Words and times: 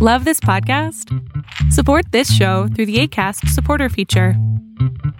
Love 0.00 0.24
this 0.24 0.38
podcast? 0.38 1.12
Support 1.72 2.12
this 2.12 2.32
show 2.32 2.68
through 2.68 2.86
the 2.86 3.00
ACAST 3.02 3.48
supporter 3.48 3.88
feature. 3.88 4.34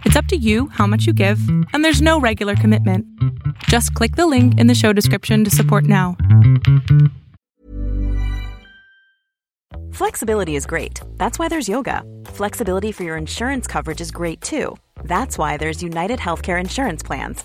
It's 0.05 0.15
up 0.15 0.27
to 0.27 0.37
you 0.37 0.69
how 0.69 0.87
much 0.87 1.05
you 1.05 1.13
give, 1.13 1.41
and 1.73 1.85
there's 1.85 2.01
no 2.01 2.21
regular 2.21 2.55
commitment. 2.55 3.05
Just 3.65 3.93
click 3.95 4.15
the 4.15 4.29
link 4.29 4.57
in 4.61 4.69
the 4.69 4.77
show 4.77 4.93
description 4.93 5.43
to 5.43 5.51
support 5.51 5.83
now. 5.83 6.17
Flexibility 9.91 10.55
is 10.55 10.65
great. 10.65 11.01
That's 11.17 11.41
why 11.41 11.49
there's 11.49 11.69
yoga. 11.69 12.05
Flexibility 12.27 12.93
for 12.93 13.03
your 13.03 13.17
insurance 13.17 13.67
coverage 13.67 14.01
is 14.01 14.13
great 14.13 14.41
too. 14.41 14.77
That's 15.03 15.37
why 15.37 15.57
there's 15.57 15.83
United 15.83 16.21
Healthcare 16.21 16.61
Insurance 16.61 17.03
Plans. 17.03 17.45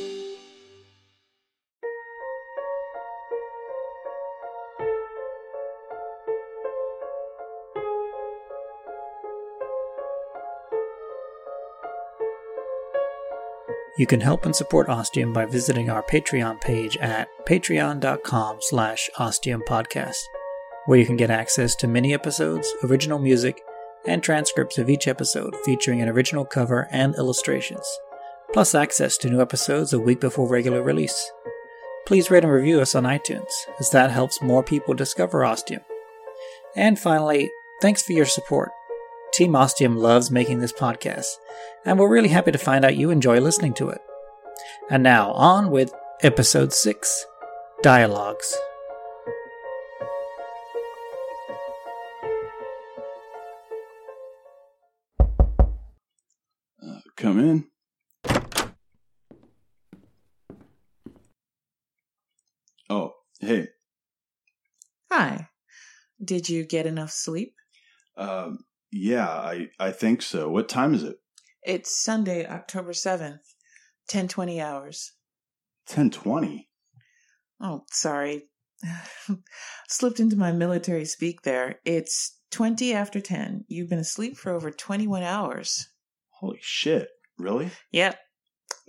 You 14.01 14.07
can 14.07 14.21
help 14.21 14.47
and 14.47 14.55
support 14.55 14.89
Ostium 14.89 15.31
by 15.31 15.45
visiting 15.45 15.91
our 15.91 16.01
Patreon 16.01 16.59
page 16.59 16.97
at 16.97 17.27
patreon.com 17.45 18.57
slash 18.59 19.11
ostiumpodcast, 19.15 20.23
where 20.87 20.97
you 20.97 21.05
can 21.05 21.17
get 21.17 21.29
access 21.29 21.75
to 21.75 21.87
mini 21.87 22.11
episodes, 22.11 22.67
original 22.83 23.19
music, 23.19 23.61
and 24.07 24.23
transcripts 24.23 24.79
of 24.79 24.89
each 24.89 25.07
episode 25.07 25.55
featuring 25.63 26.01
an 26.01 26.09
original 26.09 26.45
cover 26.45 26.87
and 26.91 27.13
illustrations, 27.13 27.85
plus 28.51 28.73
access 28.73 29.17
to 29.17 29.29
new 29.29 29.39
episodes 29.39 29.93
a 29.93 29.99
week 29.99 30.19
before 30.19 30.49
regular 30.49 30.81
release. 30.81 31.31
Please 32.07 32.31
rate 32.31 32.43
and 32.43 32.51
review 32.51 32.81
us 32.81 32.95
on 32.95 33.03
iTunes, 33.03 33.51
as 33.79 33.91
that 33.91 34.09
helps 34.09 34.41
more 34.41 34.63
people 34.63 34.95
discover 34.95 35.45
Ostium. 35.45 35.83
And 36.75 36.97
finally, 36.97 37.51
thanks 37.83 38.01
for 38.01 38.13
your 38.13 38.25
support. 38.25 38.71
Team 39.33 39.55
Ostium 39.55 39.95
loves 39.95 40.29
making 40.29 40.59
this 40.59 40.73
podcast, 40.73 41.27
and 41.85 41.97
we're 41.97 42.09
really 42.11 42.27
happy 42.27 42.51
to 42.51 42.57
find 42.57 42.83
out 42.83 42.97
you 42.97 43.11
enjoy 43.11 43.39
listening 43.39 43.73
to 43.75 43.87
it. 43.89 44.01
And 44.89 45.03
now, 45.03 45.31
on 45.31 45.71
with 45.71 45.93
Episode 46.21 46.73
6 46.73 47.25
Dialogues. 47.81 48.57
Uh, 56.83 56.99
come 57.15 57.39
in. 57.39 57.65
Oh, 62.89 63.13
hey. 63.39 63.69
Hi. 65.09 65.47
Did 66.23 66.49
you 66.49 66.65
get 66.65 66.85
enough 66.85 67.11
sleep? 67.11 67.55
Um, 68.17 68.59
yeah, 68.91 69.27
I 69.27 69.69
I 69.79 69.91
think 69.91 70.21
so. 70.21 70.49
What 70.49 70.69
time 70.69 70.93
is 70.93 71.03
it? 71.03 71.17
It's 71.63 72.01
Sunday, 72.03 72.45
October 72.45 72.91
7th, 72.91 73.39
10:20 74.09 74.59
hours. 74.61 75.13
10:20. 75.89 76.67
Oh, 77.59 77.85
sorry. 77.91 78.49
Slipped 79.87 80.19
into 80.19 80.35
my 80.35 80.51
military 80.51 81.05
speak 81.05 81.43
there. 81.43 81.79
It's 81.85 82.39
20 82.51 82.93
after 82.93 83.21
10. 83.21 83.65
You've 83.67 83.89
been 83.89 83.99
asleep 83.99 84.35
for 84.35 84.51
over 84.51 84.71
21 84.71 85.21
hours. 85.23 85.87
Holy 86.39 86.59
shit. 86.61 87.07
Really? 87.37 87.69
Yep. 87.91 88.17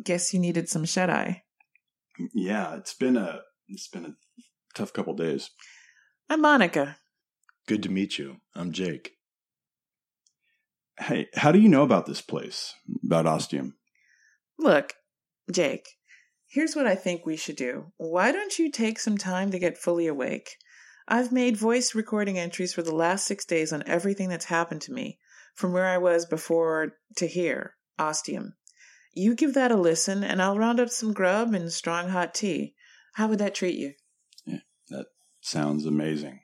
Guess 0.02 0.32
you 0.32 0.40
needed 0.40 0.68
some 0.68 0.84
shut 0.84 1.10
eye. 1.10 1.42
Yeah, 2.34 2.76
it's 2.76 2.94
been 2.94 3.16
a 3.16 3.40
it's 3.68 3.88
been 3.88 4.04
a 4.04 4.14
tough 4.74 4.92
couple 4.92 5.14
days. 5.14 5.50
I'm 6.28 6.40
Monica. 6.40 6.96
Good 7.66 7.82
to 7.84 7.88
meet 7.90 8.18
you. 8.18 8.38
I'm 8.54 8.72
Jake. 8.72 9.12
Hey, 11.02 11.28
how 11.34 11.50
do 11.50 11.58
you 11.58 11.68
know 11.68 11.82
about 11.82 12.06
this 12.06 12.20
place? 12.20 12.74
About 13.04 13.26
Ostium? 13.26 13.74
Look, 14.56 14.94
Jake, 15.50 15.88
here's 16.48 16.76
what 16.76 16.86
I 16.86 16.94
think 16.94 17.26
we 17.26 17.36
should 17.36 17.56
do. 17.56 17.92
Why 17.96 18.30
don't 18.30 18.56
you 18.56 18.70
take 18.70 19.00
some 19.00 19.18
time 19.18 19.50
to 19.50 19.58
get 19.58 19.76
fully 19.76 20.06
awake? 20.06 20.56
I've 21.08 21.32
made 21.32 21.56
voice 21.56 21.96
recording 21.96 22.38
entries 22.38 22.72
for 22.72 22.82
the 22.82 22.94
last 22.94 23.26
six 23.26 23.44
days 23.44 23.72
on 23.72 23.82
everything 23.84 24.28
that's 24.28 24.44
happened 24.44 24.82
to 24.82 24.92
me, 24.92 25.18
from 25.56 25.72
where 25.72 25.88
I 25.88 25.98
was 25.98 26.24
before 26.24 26.92
to 27.16 27.26
here, 27.26 27.74
Ostium. 27.98 28.54
You 29.12 29.34
give 29.34 29.54
that 29.54 29.72
a 29.72 29.76
listen, 29.76 30.22
and 30.22 30.40
I'll 30.40 30.56
round 30.56 30.78
up 30.78 30.90
some 30.90 31.12
grub 31.12 31.52
and 31.52 31.72
strong 31.72 32.10
hot 32.10 32.32
tea. 32.32 32.74
How 33.14 33.26
would 33.26 33.40
that 33.40 33.56
treat 33.56 33.76
you? 33.76 33.94
Yeah, 34.46 34.60
that 34.90 35.06
sounds 35.40 35.84
amazing. 35.84 36.40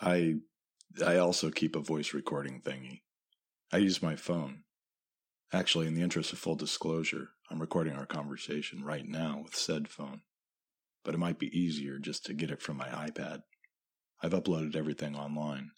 I 0.00 0.36
I 1.04 1.16
also 1.18 1.50
keep 1.50 1.76
a 1.76 1.80
voice 1.80 2.14
recording 2.14 2.62
thingy. 2.62 3.02
I 3.72 3.78
use 3.78 4.02
my 4.02 4.16
phone. 4.16 4.64
Actually, 5.50 5.86
in 5.86 5.94
the 5.94 6.02
interest 6.02 6.32
of 6.32 6.38
full 6.38 6.56
disclosure, 6.56 7.30
I'm 7.50 7.58
recording 7.58 7.94
our 7.94 8.04
conversation 8.04 8.84
right 8.84 9.06
now 9.06 9.40
with 9.42 9.54
said 9.54 9.88
phone. 9.88 10.20
But 11.04 11.14
it 11.14 11.18
might 11.18 11.38
be 11.38 11.58
easier 11.58 11.98
just 11.98 12.26
to 12.26 12.34
get 12.34 12.50
it 12.50 12.60
from 12.60 12.76
my 12.76 12.88
iPad. 12.88 13.42
I've 14.22 14.32
uploaded 14.32 14.76
everything 14.76 15.16
online. 15.16 15.70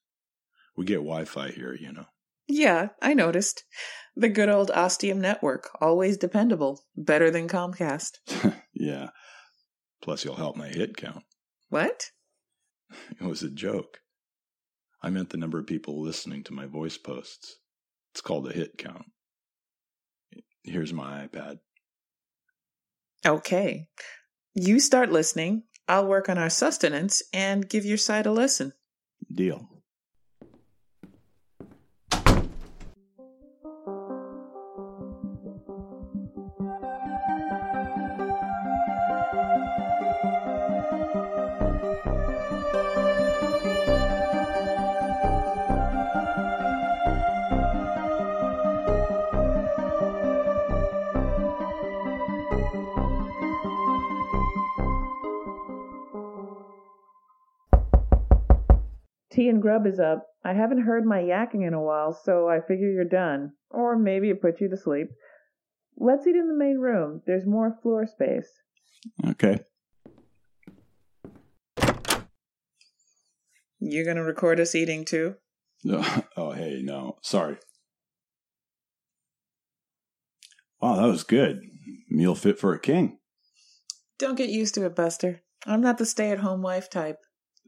We 0.77 0.85
get 0.85 0.97
Wi 0.97 1.25
Fi 1.25 1.51
here, 1.51 1.73
you 1.73 1.93
know. 1.93 2.07
Yeah, 2.49 2.89
I 3.01 3.15
noticed. 3.15 3.63
The 4.17 4.29
good 4.29 4.49
old 4.49 4.73
Ostium 4.73 5.21
network, 5.21 5.71
always 5.81 6.17
dependable, 6.17 6.85
better 6.97 7.31
than 7.31 7.49
Comcast. 7.49 8.19
yeah. 8.75 9.11
Plus, 10.03 10.25
you'll 10.25 10.35
help 10.35 10.57
my 10.57 10.69
hit 10.69 10.97
count. 10.97 11.25
What? 11.69 12.11
It 13.21 13.25
was 13.25 13.43
a 13.43 13.51
joke. 13.51 14.01
I 15.03 15.11
meant 15.11 15.31
the 15.31 15.37
number 15.37 15.59
of 15.59 15.67
people 15.67 16.03
listening 16.03 16.45
to 16.45 16.53
my 16.53 16.67
voice 16.67 16.99
posts. 16.99 17.57
It's 18.15 18.21
called 18.21 18.49
a 18.49 18.53
hit 18.53 18.79
count. 18.79 19.07
Here's 20.63 20.93
my 20.93 21.27
iPad. 21.27 21.59
Okay. 23.27 23.89
You 24.55 24.79
start 24.79 25.11
listening. 25.11 25.65
I'll 25.89 26.07
work 26.07 26.29
on 26.29 26.39
our 26.39 26.49
sustenance 26.49 27.25
and 27.33 27.69
give 27.69 27.85
your 27.85 27.97
side 27.99 28.27
a 28.27 28.31
listen. 28.31 28.73
Deal. 29.35 29.69
Tea 59.35 59.49
and 59.49 59.61
grub 59.61 59.85
is 59.85 59.99
up. 59.99 60.29
I 60.45 60.53
haven't 60.53 60.83
heard 60.83 61.05
my 61.05 61.19
yakking 61.19 61.67
in 61.67 61.75
a 61.75 61.83
while, 61.83 62.13
so 62.13 62.49
I 62.49 62.61
figure 62.61 62.89
you're 62.89 63.05
done. 63.05 63.53
Or 63.69 63.99
maybe 63.99 64.31
it 64.31 64.41
put 64.41 64.61
you 64.61 64.69
to 64.71 64.77
sleep. 64.77 65.09
Let's 65.97 66.25
eat 66.27 66.37
in 66.37 66.47
the 66.47 66.55
main 66.57 66.79
room. 66.79 67.23
There's 67.27 67.45
more 67.45 67.77
floor 67.83 68.07
space. 68.07 68.49
Okay. 69.27 69.59
You're 73.81 74.05
gonna 74.05 74.23
record 74.23 74.61
us 74.61 74.75
eating 74.75 75.05
too? 75.05 75.35
No. 75.83 76.05
Oh, 76.37 76.53
hey, 76.53 76.81
no. 76.83 77.19
Sorry. 77.23 77.57
Wow, 80.81 80.97
that 80.97 81.07
was 81.07 81.25
good. 81.25 81.61
Meal 82.15 82.35
fit 82.35 82.59
for 82.59 82.73
a 82.73 82.81
king. 82.81 83.19
Don't 84.19 84.37
get 84.37 84.49
used 84.49 84.75
to 84.75 84.87
it, 84.87 84.95
Buster. 84.95 85.43
I'm 85.67 85.81
not 85.81 85.99
the 85.99 86.07
stay 86.07 86.31
at 86.31 86.39
home 86.39 86.63
wife 86.63 86.89
type. 86.89 87.19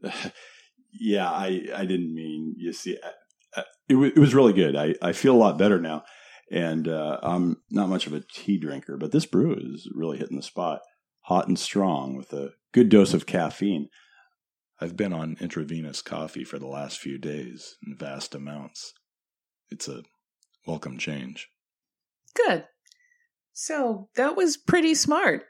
yeah, 0.93 1.29
I 1.29 1.67
I 1.75 1.85
didn't 1.85 2.13
mean 2.13 2.55
you 2.57 2.71
see. 2.73 2.97
I, 3.03 3.59
I, 3.59 3.63
it, 3.89 3.93
w- 3.93 4.13
it 4.15 4.19
was 4.19 4.35
really 4.35 4.53
good. 4.53 4.75
I 4.75 4.95
I 5.01 5.11
feel 5.11 5.35
a 5.35 5.37
lot 5.37 5.57
better 5.57 5.79
now, 5.81 6.03
and 6.51 6.87
uh, 6.87 7.19
I'm 7.21 7.57
not 7.69 7.89
much 7.89 8.07
of 8.07 8.13
a 8.13 8.21
tea 8.21 8.57
drinker, 8.57 8.97
but 8.97 9.11
this 9.11 9.25
brew 9.25 9.53
is 9.53 9.89
really 9.93 10.17
hitting 10.17 10.37
the 10.37 10.43
spot. 10.43 10.81
Hot 11.23 11.47
and 11.47 11.59
strong 11.59 12.15
with 12.15 12.31
a 12.31 12.51
good 12.71 12.87
dose 12.87 13.13
of 13.13 13.25
caffeine. 13.25 13.89
I've 14.79 14.95
been 14.95 15.11
on 15.11 15.37
intravenous 15.41 16.01
coffee 16.01 16.43
for 16.43 16.59
the 16.59 16.67
last 16.67 16.99
few 16.99 17.17
days 17.17 17.75
in 17.85 17.97
vast 17.97 18.35
amounts. 18.35 18.93
It's 19.69 19.89
a 19.89 20.03
welcome 20.65 20.97
change. 20.97 21.49
Good. 22.35 22.65
So 23.59 24.07
that 24.15 24.37
was 24.37 24.55
pretty 24.55 24.93
smart. 24.93 25.41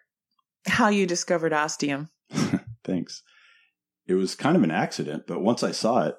How 0.66 0.88
you 0.88 1.06
discovered 1.06 1.52
ostium. 1.52 2.08
Thanks. 2.86 3.22
It 4.08 4.14
was 4.14 4.34
kind 4.34 4.56
of 4.56 4.64
an 4.64 4.72
accident, 4.72 5.24
but 5.28 5.42
once 5.42 5.62
I 5.62 5.72
saw 5.72 6.08
it, 6.08 6.16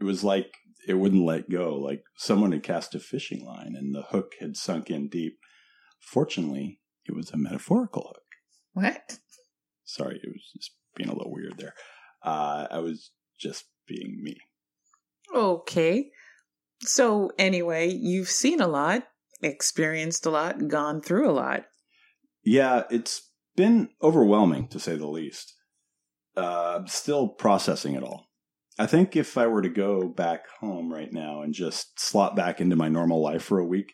it 0.00 0.04
was 0.04 0.24
like 0.24 0.52
it 0.88 0.94
wouldn't 0.94 1.24
let 1.24 1.48
go. 1.48 1.76
Like 1.76 2.02
someone 2.16 2.50
had 2.50 2.64
cast 2.64 2.96
a 2.96 2.98
fishing 2.98 3.46
line 3.46 3.76
and 3.76 3.94
the 3.94 4.02
hook 4.10 4.32
had 4.40 4.56
sunk 4.56 4.90
in 4.90 5.08
deep. 5.08 5.38
Fortunately, 6.00 6.80
it 7.06 7.14
was 7.14 7.30
a 7.30 7.36
metaphorical 7.36 8.08
hook. 8.08 8.24
What? 8.72 9.18
Sorry, 9.84 10.16
it 10.20 10.28
was 10.28 10.50
just 10.56 10.72
being 10.96 11.10
a 11.10 11.14
little 11.14 11.32
weird 11.32 11.58
there. 11.58 11.74
Uh, 12.24 12.66
I 12.72 12.80
was 12.80 13.12
just 13.38 13.66
being 13.86 14.18
me. 14.20 14.36
Okay. 15.32 16.10
So, 16.82 17.30
anyway, 17.38 17.88
you've 17.88 18.30
seen 18.30 18.60
a 18.60 18.66
lot, 18.66 19.04
experienced 19.42 20.26
a 20.26 20.30
lot, 20.30 20.68
gone 20.68 21.00
through 21.00 21.28
a 21.28 21.32
lot. 21.32 21.64
Yeah, 22.42 22.84
it's 22.90 23.30
been 23.56 23.90
overwhelming 24.02 24.68
to 24.68 24.80
say 24.80 24.96
the 24.96 25.06
least. 25.06 25.54
Uh, 26.36 26.76
I'm 26.78 26.86
still 26.86 27.28
processing 27.28 27.94
it 27.94 28.02
all. 28.02 28.26
I 28.78 28.86
think 28.86 29.14
if 29.14 29.36
I 29.36 29.46
were 29.46 29.62
to 29.62 29.68
go 29.68 30.08
back 30.08 30.48
home 30.60 30.92
right 30.92 31.12
now 31.12 31.42
and 31.42 31.52
just 31.52 32.00
slot 32.00 32.34
back 32.34 32.60
into 32.60 32.76
my 32.76 32.88
normal 32.88 33.22
life 33.22 33.42
for 33.42 33.58
a 33.58 33.66
week, 33.66 33.92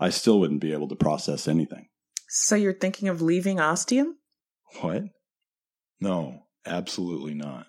I 0.00 0.10
still 0.10 0.40
wouldn't 0.40 0.60
be 0.60 0.72
able 0.72 0.88
to 0.88 0.96
process 0.96 1.46
anything. 1.46 1.88
So, 2.28 2.56
you're 2.56 2.72
thinking 2.72 3.08
of 3.08 3.20
leaving 3.20 3.60
ostium? 3.60 4.16
What? 4.80 5.02
No, 6.00 6.44
absolutely 6.64 7.34
not. 7.34 7.66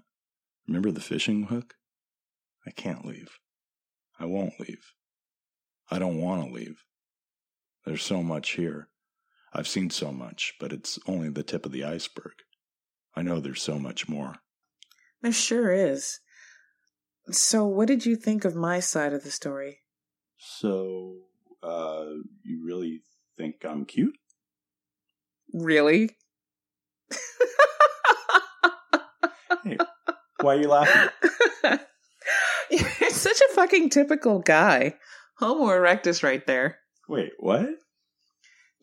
Remember 0.68 0.90
the 0.90 1.02
fishing 1.02 1.44
hook? 1.44 1.74
I 2.66 2.72
can't 2.72 3.06
leave. 3.06 3.40
I 4.18 4.26
won't 4.26 4.58
leave. 4.60 4.94
I 5.92 6.00
don't 6.00 6.22
want 6.22 6.48
to 6.48 6.54
leave. 6.54 6.78
There's 7.86 8.04
so 8.04 8.24
much 8.24 8.52
here. 8.52 8.88
I've 9.54 9.68
seen 9.68 9.90
so 9.90 10.12
much, 10.12 10.54
but 10.60 10.72
it's 10.72 10.98
only 11.08 11.30
the 11.30 11.44
tip 11.44 11.66
of 11.66 11.72
the 11.72 11.84
iceberg. 11.84 12.34
I 13.16 13.22
know 13.22 13.40
there's 13.40 13.62
so 13.62 13.78
much 13.78 14.10
more. 14.10 14.36
There 15.22 15.32
sure 15.32 15.72
is. 15.72 16.20
So, 17.30 17.66
what 17.66 17.88
did 17.88 18.06
you 18.06 18.16
think 18.16 18.44
of 18.44 18.56
my 18.56 18.80
side 18.80 19.14
of 19.14 19.24
the 19.24 19.32
story? 19.32 19.80
So, 20.38 21.18
uh, 21.62 22.06
you 22.44 22.66
really 22.66 23.02
think 23.38 23.64
I'm 23.64 23.86
cute? 23.86 24.16
Really? 25.54 26.10
Hey, 29.64 29.78
why 30.42 30.56
are 30.56 30.62
you 30.62 30.68
laughing? 30.68 31.10
You're 32.70 33.10
such 33.12 33.40
a 33.40 33.54
fucking 33.54 33.92
typical 33.92 34.40
guy. 34.40 34.96
Homo 35.38 35.68
erectus 35.68 36.22
right 36.22 36.46
there. 36.46 36.80
Wait, 37.08 37.32
what? 37.40 37.70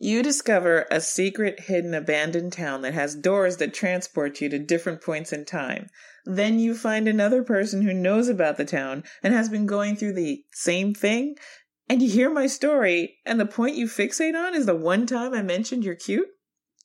You 0.03 0.23
discover 0.23 0.87
a 0.89 0.99
secret, 0.99 1.59
hidden, 1.59 1.93
abandoned 1.93 2.53
town 2.53 2.81
that 2.81 2.95
has 2.95 3.13
doors 3.13 3.57
that 3.57 3.73
transport 3.73 4.41
you 4.41 4.49
to 4.49 4.57
different 4.57 5.03
points 5.03 5.31
in 5.31 5.45
time. 5.45 5.89
Then 6.25 6.57
you 6.57 6.73
find 6.73 7.07
another 7.07 7.43
person 7.43 7.83
who 7.83 7.93
knows 7.93 8.27
about 8.27 8.57
the 8.57 8.65
town 8.65 9.03
and 9.21 9.33
has 9.33 9.49
been 9.49 9.67
going 9.67 9.95
through 9.95 10.13
the 10.13 10.43
same 10.53 10.95
thing. 10.95 11.35
And 11.87 12.01
you 12.01 12.09
hear 12.09 12.31
my 12.31 12.47
story, 12.47 13.17
and 13.25 13.39
the 13.39 13.45
point 13.45 13.75
you 13.75 13.85
fixate 13.85 14.33
on 14.33 14.55
is 14.55 14.65
the 14.65 14.75
one 14.75 15.05
time 15.05 15.33
I 15.33 15.43
mentioned 15.43 15.83
you're 15.83 15.95
cute? 15.95 16.29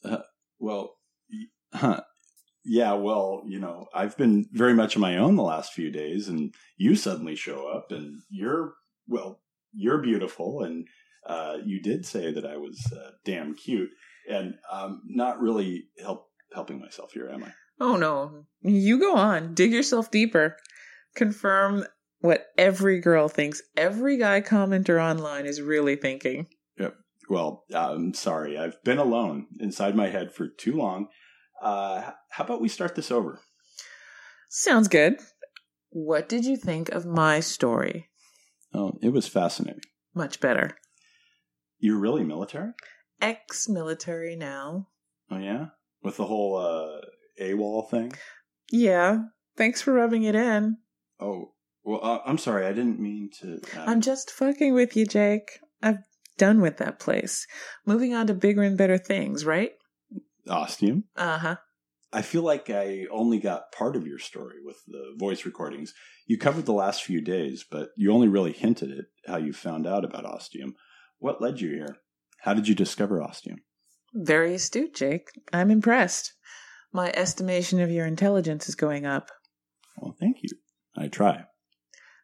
Uh, 0.04 0.18
well, 0.58 0.96
huh. 1.72 2.02
Yeah, 2.64 2.94
well, 2.94 3.44
you 3.46 3.60
know, 3.60 3.86
I've 3.94 4.16
been 4.16 4.46
very 4.52 4.74
much 4.74 4.96
on 4.96 5.00
my 5.00 5.16
own 5.16 5.36
the 5.36 5.42
last 5.42 5.72
few 5.72 5.90
days, 5.90 6.28
and 6.28 6.52
you 6.76 6.96
suddenly 6.96 7.36
show 7.36 7.68
up, 7.68 7.92
and 7.92 8.20
you're, 8.28 8.74
well, 9.06 9.40
you're 9.72 10.02
beautiful, 10.02 10.64
and 10.64 10.86
uh, 11.28 11.58
you 11.64 11.80
did 11.80 12.06
say 12.06 12.32
that 12.32 12.46
I 12.46 12.56
was 12.56 12.92
uh, 12.92 13.10
damn 13.24 13.54
cute, 13.54 13.90
and 14.28 14.54
I'm 14.70 15.02
not 15.06 15.40
really 15.40 15.84
help 16.00 16.28
helping 16.52 16.80
myself 16.80 17.12
here, 17.12 17.28
am 17.28 17.44
I? 17.44 17.52
Oh 17.80 17.96
no. 17.96 18.46
You 18.62 18.98
go 18.98 19.16
on. 19.16 19.54
Dig 19.54 19.72
yourself 19.72 20.10
deeper. 20.10 20.56
Confirm 21.14 21.84
what 22.20 22.46
every 22.56 23.00
girl 23.00 23.28
thinks 23.28 23.62
every 23.76 24.18
guy 24.18 24.40
commenter 24.40 25.02
online 25.02 25.46
is 25.46 25.60
really 25.60 25.96
thinking. 25.96 26.46
Yep. 26.78 26.94
Well, 27.28 27.64
I'm 27.74 28.14
sorry. 28.14 28.58
I've 28.58 28.82
been 28.84 28.98
alone 28.98 29.46
inside 29.58 29.94
my 29.94 30.08
head 30.08 30.32
for 30.32 30.48
too 30.48 30.76
long. 30.76 31.08
Uh, 31.60 32.10
how 32.30 32.44
about 32.44 32.60
we 32.60 32.68
start 32.68 32.94
this 32.94 33.10
over? 33.10 33.40
Sounds 34.48 34.88
good. 34.88 35.18
What 35.90 36.28
did 36.28 36.44
you 36.44 36.56
think 36.56 36.88
of 36.90 37.06
my 37.06 37.40
story? 37.40 38.08
Oh, 38.74 38.98
it 39.02 39.10
was 39.10 39.28
fascinating. 39.28 39.82
Much 40.14 40.40
better. 40.40 40.76
You're 41.78 41.98
really 41.98 42.24
military? 42.24 42.72
Ex 43.20 43.68
military 43.68 44.36
now. 44.36 44.88
Oh 45.30 45.38
yeah, 45.38 45.66
with 46.02 46.16
the 46.16 46.26
whole 46.26 46.56
uh, 46.56 47.00
AWOL 47.40 47.88
thing. 47.90 48.12
Yeah. 48.70 49.24
Thanks 49.56 49.80
for 49.80 49.92
rubbing 49.92 50.24
it 50.24 50.34
in. 50.34 50.76
Oh, 51.18 51.52
well, 51.82 52.00
uh, 52.02 52.18
I'm 52.26 52.38
sorry. 52.38 52.66
I 52.66 52.72
didn't 52.72 53.00
mean 53.00 53.30
to. 53.40 53.60
Uh, 53.76 53.84
I'm 53.86 54.00
just 54.00 54.30
fucking 54.30 54.74
with 54.74 54.96
you, 54.96 55.06
Jake. 55.06 55.60
I've 55.82 56.04
done 56.36 56.60
with 56.60 56.76
that 56.78 56.98
place. 56.98 57.46
Moving 57.86 58.14
on 58.14 58.26
to 58.26 58.34
bigger 58.34 58.62
and 58.62 58.76
better 58.76 58.98
things, 58.98 59.44
right? 59.44 59.72
ostium. 60.48 61.04
Uh 61.16 61.38
huh. 61.38 61.56
I 62.12 62.22
feel 62.22 62.42
like 62.42 62.70
I 62.70 63.06
only 63.10 63.38
got 63.38 63.72
part 63.72 63.96
of 63.96 64.06
your 64.06 64.18
story 64.18 64.56
with 64.64 64.76
the 64.86 65.14
voice 65.16 65.44
recordings. 65.44 65.92
You 66.26 66.38
covered 66.38 66.66
the 66.66 66.72
last 66.72 67.02
few 67.02 67.20
days, 67.20 67.64
but 67.68 67.90
you 67.96 68.12
only 68.12 68.28
really 68.28 68.52
hinted 68.52 68.90
at 68.90 69.04
how 69.26 69.38
you 69.38 69.52
found 69.52 69.86
out 69.86 70.04
about 70.04 70.24
ostium. 70.24 70.76
What 71.18 71.40
led 71.40 71.60
you 71.60 71.70
here? 71.70 71.96
How 72.40 72.54
did 72.54 72.68
you 72.68 72.74
discover 72.74 73.22
ostium? 73.22 73.58
Very 74.14 74.54
astute, 74.54 74.94
Jake. 74.94 75.28
I'm 75.52 75.70
impressed. 75.70 76.32
My 76.92 77.10
estimation 77.14 77.80
of 77.80 77.90
your 77.90 78.06
intelligence 78.06 78.68
is 78.68 78.74
going 78.74 79.04
up. 79.04 79.30
Well, 79.98 80.16
thank 80.18 80.38
you. 80.42 80.50
I 80.96 81.08
try. 81.08 81.44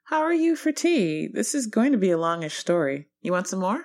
How 0.04 0.20
are 0.22 0.32
you 0.32 0.56
for 0.56 0.72
tea? 0.72 1.28
This 1.32 1.54
is 1.54 1.66
going 1.66 1.92
to 1.92 1.98
be 1.98 2.10
a 2.10 2.18
longish 2.18 2.56
story. 2.56 3.08
You 3.20 3.32
want 3.32 3.48
some 3.48 3.60
more? 3.60 3.84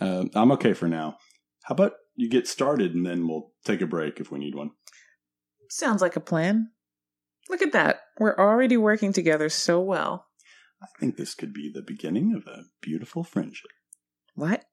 Uh, 0.00 0.24
I'm 0.34 0.52
okay 0.52 0.72
for 0.72 0.88
now. 0.88 1.16
How 1.64 1.74
about 1.74 1.92
you 2.14 2.28
get 2.28 2.48
started 2.48 2.94
and 2.94 3.04
then 3.04 3.26
we'll 3.28 3.52
take 3.64 3.80
a 3.80 3.86
break 3.86 4.20
if 4.20 4.30
we 4.30 4.38
need 4.38 4.54
one? 4.54 4.70
Sounds 5.70 6.00
like 6.00 6.16
a 6.16 6.20
plan. 6.20 6.70
Look 7.48 7.62
at 7.62 7.72
that. 7.72 8.00
We're 8.18 8.36
already 8.36 8.76
working 8.76 9.12
together 9.12 9.48
so 9.48 9.80
well. 9.80 10.26
I 10.82 10.86
think 11.00 11.16
this 11.16 11.34
could 11.34 11.52
be 11.52 11.70
the 11.72 11.82
beginning 11.82 12.34
of 12.34 12.46
a 12.46 12.64
beautiful 12.80 13.24
friendship. 13.24 13.70
What? 14.38 14.64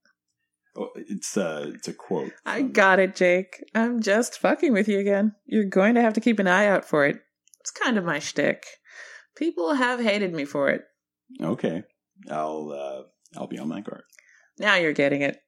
Oh, 0.78 0.90
it's 0.96 1.36
uh, 1.36 1.72
it's 1.74 1.88
a 1.88 1.94
quote. 1.94 2.34
I 2.46 2.62
got 2.62 3.00
it, 3.00 3.16
Jake. 3.16 3.64
I'm 3.74 4.00
just 4.00 4.38
fucking 4.38 4.74
with 4.74 4.88
you 4.88 5.00
again. 5.00 5.34
You're 5.48 5.64
going 5.64 5.96
to 5.96 6.02
have 6.02 6.14
to 6.14 6.22
keep 6.22 6.38
an 6.38 6.48
eye 6.48 6.68
out 6.68 6.86
for 6.86 7.04
it. 7.04 7.18
It's 7.62 7.72
kind 7.72 7.98
of 7.98 8.06
my 8.06 8.20
shtick. 8.20 8.64
People 9.36 9.74
have 9.74 10.00
hated 10.00 10.34
me 10.34 10.46
for 10.46 10.70
it. 10.70 10.84
Okay, 11.42 11.82
I'll 12.30 12.72
uh, 12.72 13.40
I'll 13.40 13.48
be 13.48 13.58
on 13.58 13.68
my 13.68 13.82
guard. 13.82 14.04
Now 14.60 14.76
you're 14.76 14.94
getting 14.94 15.24
it. 15.24 15.40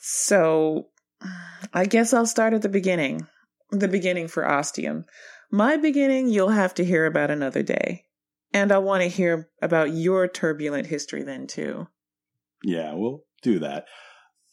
So, 0.00 0.88
I 1.72 1.84
guess 1.84 2.12
I'll 2.12 2.26
start 2.26 2.54
at 2.54 2.62
the 2.62 2.68
beginning. 2.68 3.28
The 3.70 3.86
beginning 3.86 4.26
for 4.26 4.44
Ostium. 4.44 5.04
My 5.52 5.76
beginning 5.76 6.28
you'll 6.28 6.48
have 6.48 6.74
to 6.74 6.84
hear 6.84 7.06
about 7.06 7.30
another 7.30 7.62
day. 7.62 8.06
And 8.52 8.72
I'll 8.72 8.82
want 8.82 9.02
to 9.02 9.08
hear 9.08 9.48
about 9.62 9.92
your 9.92 10.26
turbulent 10.26 10.88
history 10.88 11.22
then, 11.22 11.46
too. 11.46 11.86
Yeah, 12.64 12.94
we'll 12.94 13.24
do 13.42 13.58
that. 13.60 13.86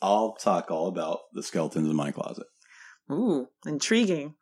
I'll 0.01 0.36
talk 0.36 0.72
all 0.72 0.88
about 0.88 1.20
the 1.34 1.44
skeletons 1.44 1.89
in 1.89 1.96
my 1.96 2.12
closet. 2.12 2.48
Ooh, 3.12 3.48
intriguing. 3.66 4.36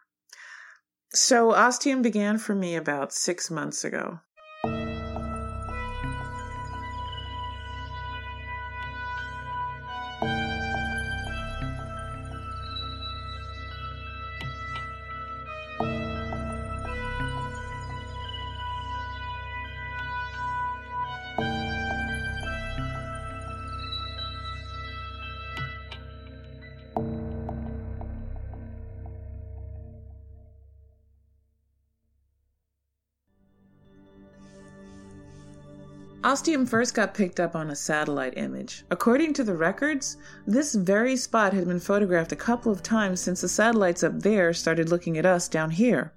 So, 1.13 1.53
Ostium 1.53 2.01
began 2.01 2.37
for 2.37 2.53
me 2.53 2.75
about 2.75 3.13
six 3.13 3.49
months 3.49 3.83
ago. 3.83 4.19
Ostium 36.37 36.67
first 36.67 36.93
got 36.93 37.15
picked 37.15 37.39
up 37.39 37.55
on 37.55 37.71
a 37.71 37.75
satellite 37.75 38.37
image. 38.37 38.83
According 38.91 39.33
to 39.33 39.43
the 39.43 39.55
records, 39.55 40.17
this 40.45 40.75
very 40.75 41.17
spot 41.17 41.51
had 41.51 41.67
been 41.67 41.79
photographed 41.79 42.31
a 42.31 42.35
couple 42.35 42.71
of 42.71 42.83
times 42.83 43.19
since 43.19 43.41
the 43.41 43.49
satellites 43.49 44.03
up 44.03 44.19
there 44.19 44.53
started 44.53 44.89
looking 44.89 45.17
at 45.17 45.25
us 45.25 45.47
down 45.47 45.71
here. 45.71 46.13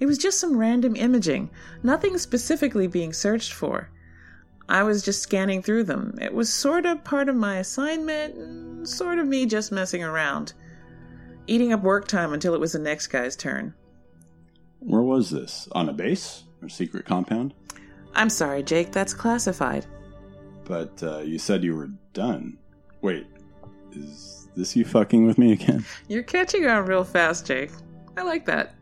It 0.00 0.06
was 0.06 0.18
just 0.18 0.40
some 0.40 0.56
random 0.56 0.96
imaging, 0.96 1.48
nothing 1.80 2.18
specifically 2.18 2.88
being 2.88 3.12
searched 3.12 3.52
for. 3.52 3.88
I 4.68 4.82
was 4.82 5.00
just 5.00 5.22
scanning 5.22 5.62
through 5.62 5.84
them. 5.84 6.18
It 6.20 6.34
was 6.34 6.52
sort 6.52 6.84
of 6.84 7.04
part 7.04 7.28
of 7.28 7.36
my 7.36 7.58
assignment, 7.58 8.88
sort 8.88 9.20
of 9.20 9.28
me 9.28 9.46
just 9.46 9.70
messing 9.70 10.02
around. 10.02 10.54
Eating 11.46 11.72
up 11.72 11.82
work 11.84 12.08
time 12.08 12.32
until 12.32 12.54
it 12.54 12.60
was 12.60 12.72
the 12.72 12.80
next 12.80 13.06
guy's 13.06 13.36
turn. 13.36 13.74
Where 14.80 15.02
was 15.02 15.30
this? 15.30 15.68
On 15.70 15.88
a 15.88 15.92
base 15.92 16.42
or 16.60 16.68
secret 16.68 17.04
compound? 17.04 17.54
I'm 18.14 18.30
sorry, 18.30 18.62
Jake, 18.62 18.92
that's 18.92 19.14
classified. 19.14 19.86
But 20.64 21.02
uh, 21.02 21.18
you 21.18 21.38
said 21.38 21.64
you 21.64 21.74
were 21.74 21.90
done. 22.12 22.58
Wait, 23.00 23.26
is 23.92 24.48
this 24.54 24.76
you 24.76 24.84
fucking 24.84 25.26
with 25.26 25.38
me 25.38 25.52
again? 25.52 25.84
You're 26.08 26.22
catching 26.22 26.66
on 26.66 26.86
real 26.86 27.04
fast, 27.04 27.46
Jake. 27.46 27.70
I 28.16 28.22
like 28.22 28.44
that. 28.46 28.74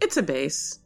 It's 0.00 0.16
a 0.16 0.22
base. 0.22 0.80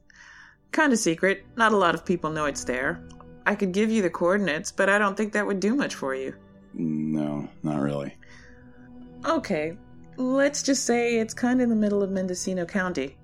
Kinda 0.72 0.96
secret. 0.96 1.44
Not 1.56 1.72
a 1.72 1.76
lot 1.76 1.94
of 1.94 2.04
people 2.04 2.30
know 2.30 2.44
it's 2.44 2.64
there. 2.64 3.02
I 3.46 3.54
could 3.54 3.72
give 3.72 3.90
you 3.90 4.02
the 4.02 4.10
coordinates, 4.10 4.70
but 4.70 4.90
I 4.90 4.98
don't 4.98 5.16
think 5.16 5.32
that 5.32 5.46
would 5.46 5.60
do 5.60 5.74
much 5.74 5.94
for 5.94 6.14
you. 6.14 6.34
No, 6.74 7.48
not 7.62 7.80
really. 7.80 8.14
Okay, 9.24 9.76
let's 10.16 10.62
just 10.62 10.84
say 10.84 11.16
it's 11.16 11.34
kind 11.34 11.60
of 11.60 11.64
in 11.64 11.70
the 11.70 11.76
middle 11.76 12.02
of 12.02 12.10
Mendocino 12.10 12.66
County. 12.66 13.16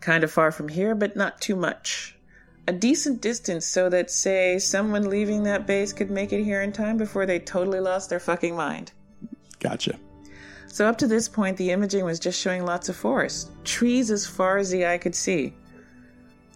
Kind 0.00 0.24
of 0.24 0.30
far 0.30 0.52
from 0.52 0.68
here, 0.68 0.94
but 0.94 1.16
not 1.16 1.40
too 1.40 1.56
much. 1.56 2.15
A 2.68 2.72
decent 2.72 3.20
distance 3.20 3.64
so 3.64 3.88
that, 3.90 4.10
say, 4.10 4.58
someone 4.58 5.08
leaving 5.08 5.44
that 5.44 5.66
base 5.66 5.92
could 5.92 6.10
make 6.10 6.32
it 6.32 6.42
here 6.42 6.62
in 6.62 6.72
time 6.72 6.96
before 6.96 7.24
they 7.24 7.38
totally 7.38 7.78
lost 7.78 8.10
their 8.10 8.18
fucking 8.18 8.56
mind. 8.56 8.92
Gotcha. 9.60 9.98
So, 10.66 10.86
up 10.86 10.98
to 10.98 11.06
this 11.06 11.28
point, 11.28 11.56
the 11.56 11.70
imaging 11.70 12.04
was 12.04 12.18
just 12.18 12.40
showing 12.40 12.64
lots 12.64 12.88
of 12.88 12.96
forest, 12.96 13.50
trees 13.64 14.10
as 14.10 14.26
far 14.26 14.58
as 14.58 14.70
the 14.70 14.84
eye 14.84 14.98
could 14.98 15.14
see. 15.14 15.54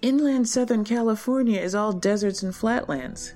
Inland 0.02 0.48
Southern 0.48 0.84
California 0.84 1.60
is 1.60 1.74
all 1.74 1.92
deserts 1.92 2.42
and 2.42 2.54
flatlands. 2.54 3.34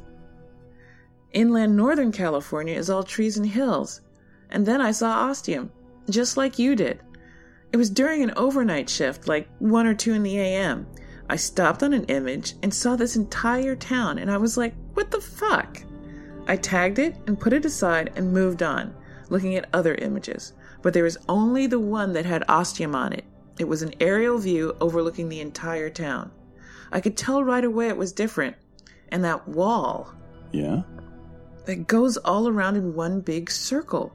Inland 1.33 1.77
Northern 1.77 2.11
California 2.11 2.75
is 2.75 2.89
all 2.89 3.03
trees 3.03 3.37
and 3.37 3.47
hills. 3.47 4.01
And 4.51 4.65
then 4.65 4.81
I 4.81 4.93
saw 4.93 5.29
ostium, 5.29 5.73
just 6.09 6.37
like 6.37 6.59
you 6.59 6.77
did. 6.77 7.01
It 7.73 7.77
was 7.77 7.91
during 7.91 8.23
an 8.23 8.33
overnight 8.37 8.89
shift, 8.89 9.27
like 9.27 9.49
1 9.59 9.87
or 9.87 9.95
2 9.95 10.13
in 10.13 10.23
the 10.23 10.39
AM. 10.39 10.87
I 11.29 11.37
stopped 11.37 11.83
on 11.83 11.93
an 11.95 12.05
image 12.05 12.55
and 12.63 12.73
saw 12.73 12.97
this 12.97 13.17
entire 13.17 13.75
town, 13.77 14.19
and 14.19 14.31
I 14.31 14.37
was 14.37 14.57
like, 14.57 14.75
what 14.95 15.11
the 15.11 15.21
fuck? 15.21 15.83
I 16.47 16.57
tagged 16.57 16.99
it 16.99 17.17
and 17.27 17.41
put 17.41 17.53
it 17.55 17.65
aside 17.65 18.13
and 18.17 18.33
moved 18.33 18.63
on, 18.63 18.95
looking 19.31 19.57
at 19.57 19.69
other 19.73 19.95
images. 19.95 20.53
But 20.83 20.93
there 20.93 21.05
was 21.05 21.17
only 21.29 21.67
the 21.67 21.79
one 21.81 22.13
that 22.13 22.27
had 22.27 22.45
ostium 22.49 22.95
on 22.95 23.13
it. 23.15 23.25
It 23.59 23.67
was 23.69 23.81
an 23.83 23.95
aerial 24.01 24.37
view 24.37 24.77
overlooking 24.81 25.29
the 25.29 25.41
entire 25.41 25.89
town. 25.89 26.31
I 26.93 27.01
could 27.01 27.17
tell 27.17 27.43
right 27.43 27.65
away 27.65 27.89
it 27.89 27.97
was 27.97 28.13
different. 28.13 28.57
And 29.11 29.25
that 29.25 29.47
wall 29.49 30.13
Yeah? 30.53 30.83
that 31.67 31.87
goes 31.87 32.17
all 32.19 32.49
around 32.49 32.77
in 32.77 32.95
one 32.95 33.21
big 33.21 33.51
circle. 33.51 34.13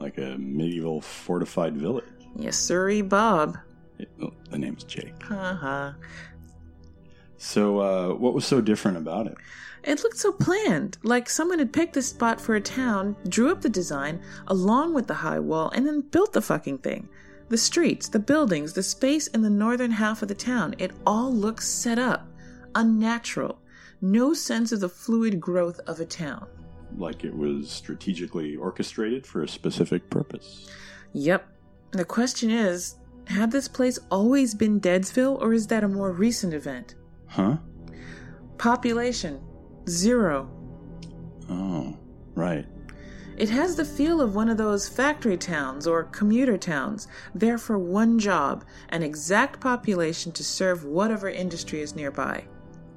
Like 0.00 0.18
a 0.18 0.36
medieval 0.36 1.00
fortified 1.00 1.76
village. 1.76 2.04
Yes, 2.36 2.56
sirree, 2.58 3.02
Bob. 3.02 3.56
It- 3.98 4.10
oh, 4.20 4.32
the 4.50 4.58
name's 4.58 4.84
Jake. 4.84 5.14
Ha 5.22 5.54
ha. 5.60 5.94
So, 7.42 7.80
uh, 7.80 8.14
what 8.14 8.34
was 8.34 8.44
so 8.44 8.60
different 8.60 8.98
about 8.98 9.26
it? 9.26 9.36
It 9.82 10.04
looked 10.04 10.16
so 10.16 10.30
planned, 10.30 10.96
like 11.02 11.28
someone 11.28 11.58
had 11.58 11.72
picked 11.72 11.94
this 11.94 12.06
spot 12.06 12.40
for 12.40 12.54
a 12.54 12.60
town, 12.60 13.16
drew 13.28 13.50
up 13.50 13.62
the 13.62 13.68
design 13.68 14.22
along 14.46 14.94
with 14.94 15.08
the 15.08 15.14
high 15.14 15.40
wall, 15.40 15.68
and 15.74 15.84
then 15.84 16.02
built 16.02 16.34
the 16.34 16.40
fucking 16.40 16.78
thing. 16.78 17.08
The 17.48 17.58
streets, 17.58 18.08
the 18.08 18.20
buildings, 18.20 18.74
the 18.74 18.82
space 18.84 19.26
in 19.26 19.42
the 19.42 19.50
northern 19.50 19.90
half 19.90 20.22
of 20.22 20.28
the 20.28 20.36
town, 20.36 20.76
it 20.78 20.92
all 21.04 21.34
looks 21.34 21.68
set 21.68 21.98
up, 21.98 22.28
unnatural. 22.76 23.58
No 24.00 24.34
sense 24.34 24.70
of 24.70 24.78
the 24.78 24.88
fluid 24.88 25.40
growth 25.40 25.80
of 25.88 25.98
a 25.98 26.06
town. 26.06 26.46
Like 26.96 27.24
it 27.24 27.36
was 27.36 27.68
strategically 27.68 28.54
orchestrated 28.54 29.26
for 29.26 29.42
a 29.42 29.48
specific 29.48 30.08
purpose. 30.10 30.70
Yep. 31.12 31.44
The 31.90 32.04
question 32.04 32.52
is 32.52 32.98
had 33.24 33.50
this 33.50 33.66
place 33.66 33.98
always 34.12 34.54
been 34.54 34.80
Deadsville, 34.80 35.42
or 35.42 35.52
is 35.52 35.66
that 35.66 35.82
a 35.82 35.88
more 35.88 36.12
recent 36.12 36.54
event? 36.54 36.94
Huh? 37.32 37.56
Population 38.58 39.40
zero. 39.88 40.50
Oh, 41.48 41.96
right. 42.34 42.66
It 43.38 43.48
has 43.48 43.74
the 43.74 43.86
feel 43.86 44.20
of 44.20 44.34
one 44.34 44.50
of 44.50 44.58
those 44.58 44.86
factory 44.86 45.38
towns 45.38 45.86
or 45.86 46.04
commuter 46.04 46.58
towns, 46.58 47.08
there 47.34 47.56
for 47.56 47.78
one 47.78 48.18
job, 48.18 48.66
an 48.90 49.02
exact 49.02 49.60
population 49.60 50.30
to 50.32 50.44
serve 50.44 50.84
whatever 50.84 51.30
industry 51.30 51.80
is 51.80 51.96
nearby. 51.96 52.44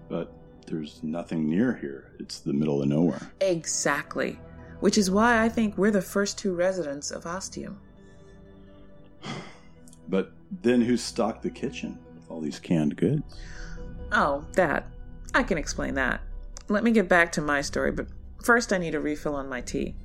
But 0.09 0.33
there's 0.67 1.01
nothing 1.01 1.49
near 1.49 1.73
here. 1.73 2.11
It's 2.19 2.41
the 2.41 2.51
middle 2.51 2.81
of 2.81 2.89
nowhere. 2.89 3.31
Exactly. 3.39 4.37
Which 4.81 4.97
is 4.97 5.09
why 5.09 5.41
I 5.41 5.47
think 5.47 5.77
we're 5.77 5.91
the 5.91 6.01
first 6.01 6.37
two 6.37 6.53
residents 6.53 7.09
of 7.09 7.25
Ostium. 7.25 7.79
But 10.07 10.33
then 10.61 10.81
who 10.81 10.97
stocked 10.97 11.41
the 11.41 11.49
kitchen 11.49 11.97
with 12.13 12.29
all 12.29 12.39
these 12.39 12.59
canned 12.59 12.95
goods? 12.95 13.23
Oh, 14.11 14.45
that. 14.53 14.87
I 15.33 15.43
can 15.43 15.57
explain 15.57 15.95
that. 15.95 16.21
Let 16.67 16.83
me 16.83 16.91
get 16.91 17.09
back 17.09 17.31
to 17.33 17.41
my 17.41 17.61
story, 17.61 17.91
but 17.91 18.07
first 18.43 18.71
I 18.71 18.77
need 18.77 18.95
a 18.95 18.99
refill 18.99 19.35
on 19.35 19.49
my 19.49 19.61
tea. 19.61 19.95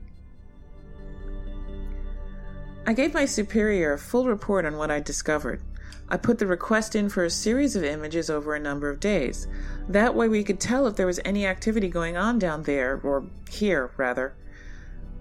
I 2.87 2.93
gave 2.93 3.15
my 3.15 3.25
superior 3.25 3.93
a 3.93 3.99
full 3.99 4.27
report 4.27 4.65
on 4.65 4.77
what 4.77 4.91
I'd 4.91 5.05
discovered. 5.05 5.63
I 6.09 6.17
put 6.17 6.39
the 6.39 6.47
request 6.47 6.97
in 6.97 7.09
for 7.09 7.25
a 7.25 7.31
series 7.31 7.77
of 7.77 7.85
images 7.85 8.29
over 8.29 8.55
a 8.55 8.61
number 8.61 8.91
of 8.91 8.99
days. 8.99 9.47
That 9.89 10.15
way 10.15 10.29
we 10.29 10.43
could 10.43 10.59
tell 10.59 10.87
if 10.87 10.97
there 10.97 11.07
was 11.07 11.21
any 11.25 11.47
activity 11.47 11.89
going 11.89 12.17
on 12.17 12.39
down 12.39 12.65
there, 12.65 13.01
or 13.05 13.27
here, 13.49 13.93
rather. 13.97 14.35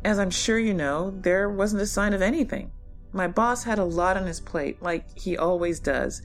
As 0.03 0.17
I'm 0.17 0.31
sure 0.31 0.57
you 0.57 0.73
know, 0.73 1.11
there 1.11 1.49
wasn't 1.49 1.83
a 1.83 1.85
sign 1.85 2.13
of 2.13 2.23
anything. 2.23 2.71
My 3.11 3.27
boss 3.27 3.63
had 3.63 3.77
a 3.77 3.83
lot 3.83 4.17
on 4.17 4.25
his 4.25 4.39
plate, 4.39 4.81
like 4.81 5.19
he 5.19 5.37
always 5.37 5.79
does, 5.79 6.23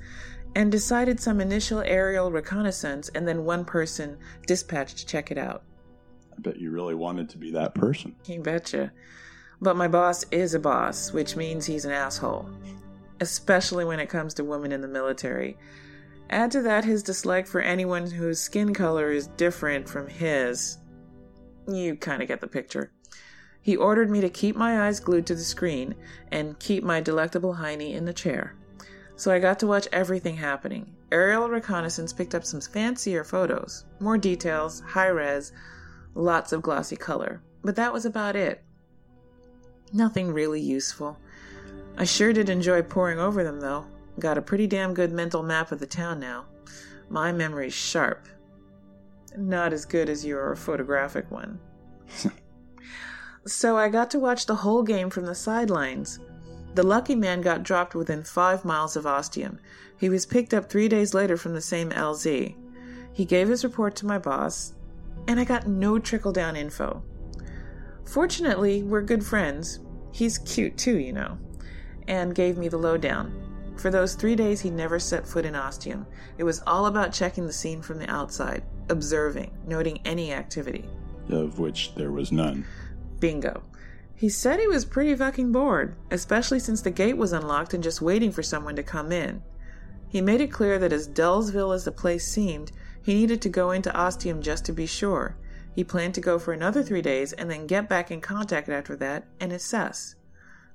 and 0.55 0.71
decided 0.71 1.21
some 1.21 1.41
initial 1.41 1.81
aerial 1.81 2.31
reconnaissance 2.31 3.09
and 3.15 3.27
then 3.27 3.45
one 3.45 3.65
person 3.65 4.17
dispatched 4.47 4.99
to 4.99 5.07
check 5.07 5.31
it 5.31 5.39
out. 5.39 5.63
I 6.37 6.41
bet 6.41 6.59
you 6.59 6.71
really 6.71 6.95
wanted 6.95 7.29
to 7.31 7.39
be 7.39 7.51
that 7.53 7.75
person. 7.75 8.17
You 8.27 8.41
betcha. 8.41 8.93
But 9.61 9.77
my 9.77 9.89
boss 9.89 10.25
is 10.31 10.55
a 10.55 10.59
boss, 10.59 11.13
which 11.13 11.37
means 11.37 11.65
he's 11.65 11.85
an 11.85 11.93
asshole. 11.93 12.51
Especially 13.21 13.85
when 13.85 14.01
it 14.01 14.09
comes 14.09 14.35
to 14.35 14.45
women 14.45 14.73
in 14.73 14.81
the 14.81 14.89
military. 14.89 15.57
Add 16.31 16.51
to 16.53 16.63
that 16.63 16.85
his 16.85 17.03
dislike 17.03 17.47
for 17.47 17.61
anyone 17.61 18.11
whose 18.11 18.41
skin 18.41 18.75
color 18.75 19.11
is 19.11 19.29
different 19.29 19.89
from 19.89 20.09
his. 20.09 20.79
You 21.69 21.97
kind 21.97 22.23
of 22.23 22.29
get 22.29 22.41
the 22.41 22.47
picture. 22.47 22.93
He 23.63 23.77
ordered 23.77 24.11
me 24.11 24.21
to 24.21 24.29
keep 24.29 24.57
my 24.57 24.87
eyes 24.87 25.01
glued 25.01 25.27
to 25.27 25.35
the 25.35 25.43
screen 25.43 25.95
and 26.31 26.59
keep 26.59 26.85
my 26.85 27.01
delectable 27.01 27.55
hiney 27.55 27.95
in 27.95 28.05
the 28.05 28.13
chair. 28.13 28.55
So 29.16 29.30
I 29.30 29.38
got 29.38 29.59
to 29.61 29.66
watch 29.66 29.88
everything 29.92 30.37
happening. 30.37 30.94
Aerial 31.12 31.49
reconnaissance 31.49 32.12
picked 32.12 32.35
up 32.35 32.44
some 32.44 32.61
fancier 32.61 33.23
photos, 33.23 33.85
more 34.00 34.18
details, 34.18 34.80
high 34.80 35.06
res, 35.06 35.52
lots 36.14 36.52
of 36.52 36.62
glossy 36.62 36.97
color. 36.97 37.40
But 37.62 37.76
that 37.76 37.92
was 37.92 38.04
about 38.04 38.37
it. 38.37 38.64
Nothing 39.92 40.33
really 40.33 40.61
useful. 40.61 41.18
I 41.97 42.04
sure 42.04 42.33
did 42.33 42.49
enjoy 42.49 42.83
poring 42.83 43.21
over 43.21 43.44
them, 43.44 43.61
though. 43.61 43.87
Got 44.18 44.38
a 44.38 44.42
pretty 44.42 44.66
damn 44.66 44.94
good 44.94 45.12
mental 45.12 45.42
map 45.42 45.71
of 45.71 45.78
the 45.78 45.87
town 45.87 46.18
now. 46.18 46.47
My 47.09 47.30
memory's 47.30 47.75
sharp. 47.75 48.26
Not 49.37 49.73
as 49.73 49.85
good 49.85 50.09
as 50.09 50.25
your 50.25 50.56
photographic 50.56 51.30
one. 51.30 51.61
so 53.47 53.76
I 53.76 53.88
got 53.88 54.11
to 54.11 54.18
watch 54.18 54.47
the 54.47 54.56
whole 54.56 54.83
game 54.83 55.11
from 55.11 55.26
the 55.26 55.35
sidelines. 55.35 56.18
The 56.75 56.83
lucky 56.83 57.14
man 57.14 57.40
got 57.40 57.62
dropped 57.62 57.95
within 57.95 58.25
five 58.25 58.64
miles 58.64 58.97
of 58.97 59.07
Ostium. 59.07 59.61
He 59.97 60.09
was 60.09 60.26
picked 60.26 60.52
up 60.52 60.69
three 60.69 60.88
days 60.88 61.14
later 61.14 61.37
from 61.37 61.54
the 61.54 61.61
same 61.61 61.90
LZ. 61.90 62.57
He 63.12 63.25
gave 63.25 63.49
his 63.49 63.62
report 63.62 63.95
to 63.97 64.07
my 64.07 64.19
boss, 64.19 64.75
and 65.28 65.38
I 65.38 65.45
got 65.45 65.69
no 65.69 66.00
trickle 66.00 66.33
down 66.33 66.57
info. 66.57 67.04
Fortunately, 68.04 68.83
we're 68.83 69.02
good 69.02 69.25
friends. 69.25 69.78
He's 70.12 70.38
cute 70.38 70.76
too, 70.76 70.99
you 70.99 71.12
know, 71.12 71.38
and 72.09 72.35
gave 72.35 72.59
me 72.59 72.69
the 72.69 72.76
lowdown. 72.76 73.40
For 73.76 73.90
those 73.90 74.14
three 74.14 74.35
days, 74.35 74.61
he 74.61 74.71
never 74.71 74.99
set 74.99 75.26
foot 75.26 75.45
in 75.45 75.54
Ostium. 75.54 76.07
It 76.38 76.45
was 76.45 76.62
all 76.66 76.87
about 76.87 77.12
checking 77.12 77.47
the 77.47 77.52
scene 77.52 77.83
from 77.83 77.99
the 77.99 78.11
outside, 78.11 78.64
observing, 78.88 79.57
noting 79.66 80.00
any 80.04 80.33
activity. 80.33 80.88
Of 81.31 81.61
which 81.61 81.95
there 81.95 82.12
was 82.12 82.33
none. 82.33 82.64
Bingo. 83.21 83.62
He 84.25 84.31
said 84.31 84.59
he 84.59 84.66
was 84.66 84.87
pretty 84.87 85.14
fucking 85.14 85.52
bored, 85.52 85.97
especially 86.11 86.59
since 86.59 86.81
the 86.81 86.90
gate 86.90 87.19
was 87.19 87.35
unlocked 87.35 87.75
and 87.75 87.85
just 87.85 88.00
waiting 88.00 88.33
for 88.33 88.43
someone 88.43 88.75
to 88.75 88.83
come 88.83 89.12
in. 89.12 89.43
He 90.09 90.23
made 90.23 90.40
it 90.40 90.50
clear 90.50 90.78
that 90.78 90.95
as 90.95 91.07
Dullsville 91.07 91.75
as 91.75 91.85
the 91.85 91.93
place 91.93 92.26
seemed, 92.26 92.73
he 93.02 93.12
needed 93.12 93.43
to 93.43 93.50
go 93.50 93.71
into 93.71 93.95
Ostium 93.95 94.40
just 94.40 94.64
to 94.64 94.73
be 94.73 94.87
sure. 94.87 95.37
He 95.75 95.85
planned 95.85 96.14
to 96.14 96.23
go 96.23 96.38
for 96.38 96.54
another 96.54 96.83
three 96.83 97.02
days 97.02 97.35
and 97.35 97.50
then 97.50 97.66
get 97.66 97.87
back 97.87 98.11
in 98.11 98.23
contact 98.23 98.71
after 98.71 98.97
that 98.97 99.26
and 99.40 99.52
assess. 99.52 100.14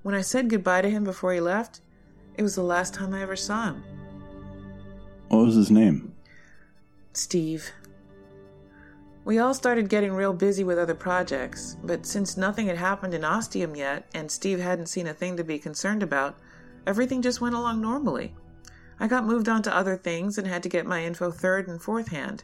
When 0.03 0.13
I 0.13 0.21
said 0.21 0.51
goodbye 0.51 0.83
to 0.83 0.89
him 0.91 1.03
before 1.03 1.33
he 1.33 1.39
left, 1.39 1.81
it 2.37 2.43
was 2.43 2.53
the 2.53 2.61
last 2.61 2.93
time 2.93 3.15
I 3.15 3.23
ever 3.23 3.35
saw 3.35 3.69
him. 3.69 3.83
What 5.29 5.47
was 5.47 5.55
his 5.55 5.71
name? 5.71 6.13
Steve. 7.13 7.71
We 9.25 9.37
all 9.39 9.53
started 9.53 9.89
getting 9.89 10.13
real 10.13 10.33
busy 10.33 10.63
with 10.63 10.79
other 10.79 10.95
projects, 10.95 11.77
but 11.83 12.05
since 12.05 12.37
nothing 12.37 12.67
had 12.67 12.77
happened 12.77 13.13
in 13.13 13.25
Ostium 13.25 13.75
yet 13.75 14.07
and 14.13 14.31
Steve 14.31 14.59
hadn't 14.59 14.87
seen 14.87 15.07
a 15.07 15.13
thing 15.13 15.35
to 15.37 15.43
be 15.43 15.59
concerned 15.59 16.01
about, 16.01 16.37
everything 16.87 17.21
just 17.21 17.41
went 17.41 17.55
along 17.55 17.81
normally. 17.81 18.33
I 18.99 19.07
got 19.07 19.25
moved 19.25 19.49
on 19.49 19.61
to 19.63 19.75
other 19.75 19.97
things 19.97 20.37
and 20.37 20.47
had 20.47 20.63
to 20.63 20.69
get 20.69 20.85
my 20.85 21.03
info 21.03 21.31
third 21.31 21.67
and 21.67 21.81
fourth 21.81 22.07
hand. 22.07 22.43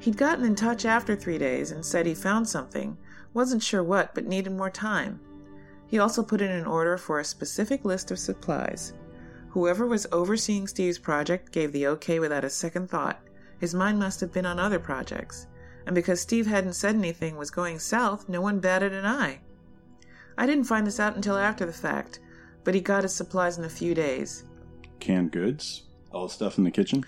He'd 0.00 0.16
gotten 0.16 0.44
in 0.44 0.56
touch 0.56 0.84
after 0.84 1.14
three 1.14 1.38
days 1.38 1.70
and 1.70 1.86
said 1.86 2.06
he 2.06 2.14
found 2.14 2.48
something, 2.48 2.98
wasn't 3.32 3.62
sure 3.62 3.84
what, 3.84 4.14
but 4.14 4.26
needed 4.26 4.52
more 4.52 4.70
time. 4.70 5.20
He 5.86 5.98
also 5.98 6.22
put 6.22 6.40
in 6.40 6.50
an 6.50 6.66
order 6.66 6.98
for 6.98 7.20
a 7.20 7.24
specific 7.24 7.84
list 7.84 8.10
of 8.10 8.18
supplies. 8.18 8.92
Whoever 9.50 9.86
was 9.86 10.06
overseeing 10.10 10.66
Steve's 10.66 10.98
project 10.98 11.52
gave 11.52 11.72
the 11.72 11.86
okay 11.88 12.18
without 12.18 12.44
a 12.44 12.50
second 12.50 12.90
thought. 12.90 13.20
His 13.60 13.74
mind 13.74 13.98
must 13.98 14.20
have 14.20 14.32
been 14.32 14.46
on 14.46 14.58
other 14.58 14.78
projects. 14.78 15.46
And 15.86 15.94
because 15.94 16.20
Steve 16.20 16.46
hadn't 16.46 16.74
said 16.74 16.94
anything 16.94 17.36
was 17.36 17.50
going 17.50 17.78
south, 17.78 18.28
no 18.28 18.40
one 18.40 18.60
batted 18.60 18.92
an 18.92 19.04
eye. 19.04 19.40
I 20.38 20.46
didn't 20.46 20.64
find 20.64 20.86
this 20.86 21.00
out 21.00 21.16
until 21.16 21.36
after 21.36 21.66
the 21.66 21.72
fact, 21.72 22.20
but 22.64 22.74
he 22.74 22.80
got 22.80 23.02
his 23.02 23.14
supplies 23.14 23.58
in 23.58 23.64
a 23.64 23.68
few 23.68 23.94
days. 23.94 24.44
Canned 25.00 25.32
goods? 25.32 25.82
All 26.12 26.28
the 26.28 26.32
stuff 26.32 26.58
in 26.58 26.64
the 26.64 26.70
kitchen? 26.70 27.04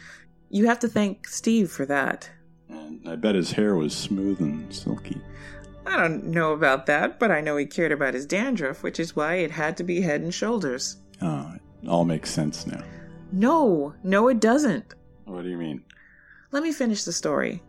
You 0.51 0.67
have 0.67 0.79
to 0.81 0.89
thank 0.89 1.29
Steve 1.29 1.71
for 1.71 1.87
that. 1.87 2.31
And 2.69 3.09
I 3.09 3.17
bet 3.17 3.35
his 3.35 3.53
hair 3.53 3.77
was 3.77 3.97
smooth 3.97 4.41
and 4.41 4.75
silky. 4.75 5.21
I 5.87 5.97
don't 5.97 6.25
know 6.25 6.53
about 6.53 6.87
that, 6.87 7.19
but 7.19 7.31
I 7.31 7.41
know 7.41 7.57
he 7.57 7.67
cared 7.67 7.93
about 7.93 8.15
his 8.15 8.27
dandruff, 8.27 8.83
which 8.83 8.99
is 8.99 9.15
why 9.15 9.35
it 9.35 9.51
had 9.51 9.77
to 9.77 9.85
be 9.85 10.01
head 10.01 10.23
and 10.23 10.33
shoulders. 10.33 10.97
Oh, 11.21 11.53
it 11.83 11.89
all 11.89 12.05
makes 12.05 12.31
sense 12.31 12.67
now. 12.67 12.83
No, 13.33 13.95
no, 14.03 14.29
it 14.29 14.41
doesn't. 14.41 14.95
What 15.25 15.43
do 15.43 15.51
you 15.51 15.59
mean? 15.59 15.85
Let 16.53 16.63
me 16.63 16.73
finish 16.73 17.05
the 17.05 17.13
story. 17.13 17.63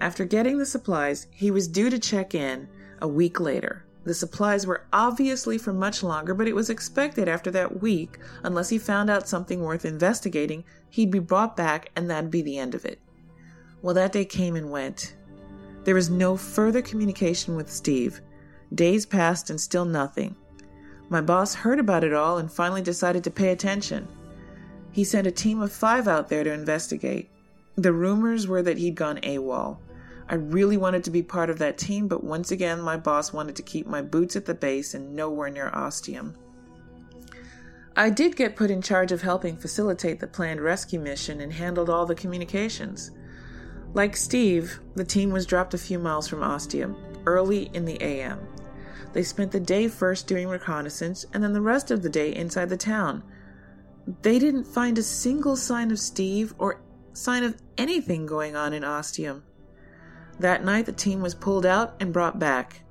After 0.00 0.24
getting 0.24 0.58
the 0.58 0.66
supplies, 0.66 1.26
he 1.30 1.50
was 1.50 1.68
due 1.68 1.88
to 1.90 1.98
check 1.98 2.34
in 2.34 2.68
a 3.00 3.08
week 3.08 3.40
later. 3.40 3.84
The 4.04 4.14
supplies 4.14 4.66
were 4.66 4.86
obviously 4.92 5.58
for 5.58 5.72
much 5.72 6.02
longer, 6.02 6.32
but 6.32 6.46
it 6.46 6.54
was 6.54 6.70
expected 6.70 7.28
after 7.28 7.50
that 7.50 7.80
week, 7.80 8.18
unless 8.44 8.68
he 8.68 8.78
found 8.78 9.10
out 9.10 9.26
something 9.26 9.62
worth 9.62 9.84
investigating, 9.84 10.64
he'd 10.90 11.10
be 11.10 11.18
brought 11.18 11.56
back 11.56 11.90
and 11.96 12.08
that'd 12.08 12.30
be 12.30 12.42
the 12.42 12.58
end 12.58 12.74
of 12.74 12.84
it. 12.84 13.00
Well, 13.82 13.94
that 13.94 14.12
day 14.12 14.24
came 14.24 14.54
and 14.54 14.70
went. 14.70 15.16
There 15.84 15.94
was 15.94 16.10
no 16.10 16.36
further 16.36 16.82
communication 16.82 17.56
with 17.56 17.70
Steve. 17.70 18.20
Days 18.74 19.06
passed 19.06 19.50
and 19.50 19.60
still 19.60 19.84
nothing. 19.84 20.36
My 21.08 21.20
boss 21.20 21.54
heard 21.54 21.78
about 21.78 22.04
it 22.04 22.12
all 22.12 22.38
and 22.38 22.50
finally 22.50 22.82
decided 22.82 23.24
to 23.24 23.30
pay 23.30 23.48
attention. 23.48 24.08
He 24.92 25.04
sent 25.04 25.26
a 25.26 25.32
team 25.32 25.60
of 25.60 25.72
five 25.72 26.06
out 26.06 26.28
there 26.28 26.44
to 26.44 26.52
investigate. 26.52 27.30
The 27.76 27.92
rumors 27.92 28.46
were 28.46 28.62
that 28.62 28.78
he'd 28.78 28.94
gone 28.94 29.18
AWOL. 29.18 29.78
I 30.28 30.34
really 30.34 30.76
wanted 30.76 31.04
to 31.04 31.10
be 31.10 31.22
part 31.22 31.50
of 31.50 31.58
that 31.58 31.78
team, 31.78 32.08
but 32.08 32.24
once 32.24 32.50
again, 32.50 32.80
my 32.80 32.96
boss 32.96 33.32
wanted 33.32 33.54
to 33.56 33.62
keep 33.62 33.86
my 33.86 34.02
boots 34.02 34.34
at 34.34 34.44
the 34.44 34.54
base 34.54 34.94
and 34.94 35.14
nowhere 35.14 35.50
near 35.50 35.70
Ostium. 35.70 36.34
I 37.96 38.10
did 38.10 38.36
get 38.36 38.56
put 38.56 38.70
in 38.70 38.82
charge 38.82 39.12
of 39.12 39.22
helping 39.22 39.56
facilitate 39.56 40.20
the 40.20 40.26
planned 40.26 40.60
rescue 40.60 41.00
mission 41.00 41.40
and 41.40 41.52
handled 41.52 41.88
all 41.88 42.04
the 42.04 42.14
communications. 42.14 43.10
Like 43.94 44.16
Steve, 44.16 44.80
the 44.96 45.04
team 45.04 45.30
was 45.30 45.46
dropped 45.46 45.72
a 45.72 45.78
few 45.78 45.98
miles 45.98 46.28
from 46.28 46.42
Ostium, 46.42 46.96
early 47.24 47.70
in 47.72 47.86
the 47.86 48.02
AM. 48.02 48.40
They 49.14 49.22
spent 49.22 49.50
the 49.50 49.60
day 49.60 49.88
first 49.88 50.26
doing 50.26 50.48
reconnaissance 50.48 51.24
and 51.32 51.42
then 51.42 51.54
the 51.54 51.60
rest 51.62 51.90
of 51.90 52.02
the 52.02 52.10
day 52.10 52.34
inside 52.34 52.68
the 52.68 52.76
town. 52.76 53.22
They 54.20 54.38
didn't 54.38 54.64
find 54.64 54.98
a 54.98 55.02
single 55.02 55.56
sign 55.56 55.90
of 55.90 55.98
Steve 55.98 56.52
or 56.58 56.82
sign 57.14 57.44
of 57.44 57.56
anything 57.78 58.26
going 58.26 58.56
on 58.56 58.74
in 58.74 58.84
Ostium. 58.84 59.42
That 60.38 60.64
night, 60.64 60.86
the 60.86 60.92
team 60.92 61.20
was 61.20 61.34
pulled 61.34 61.66
out 61.66 61.94
and 61.98 62.12
brought 62.12 62.38
back. 62.38 62.82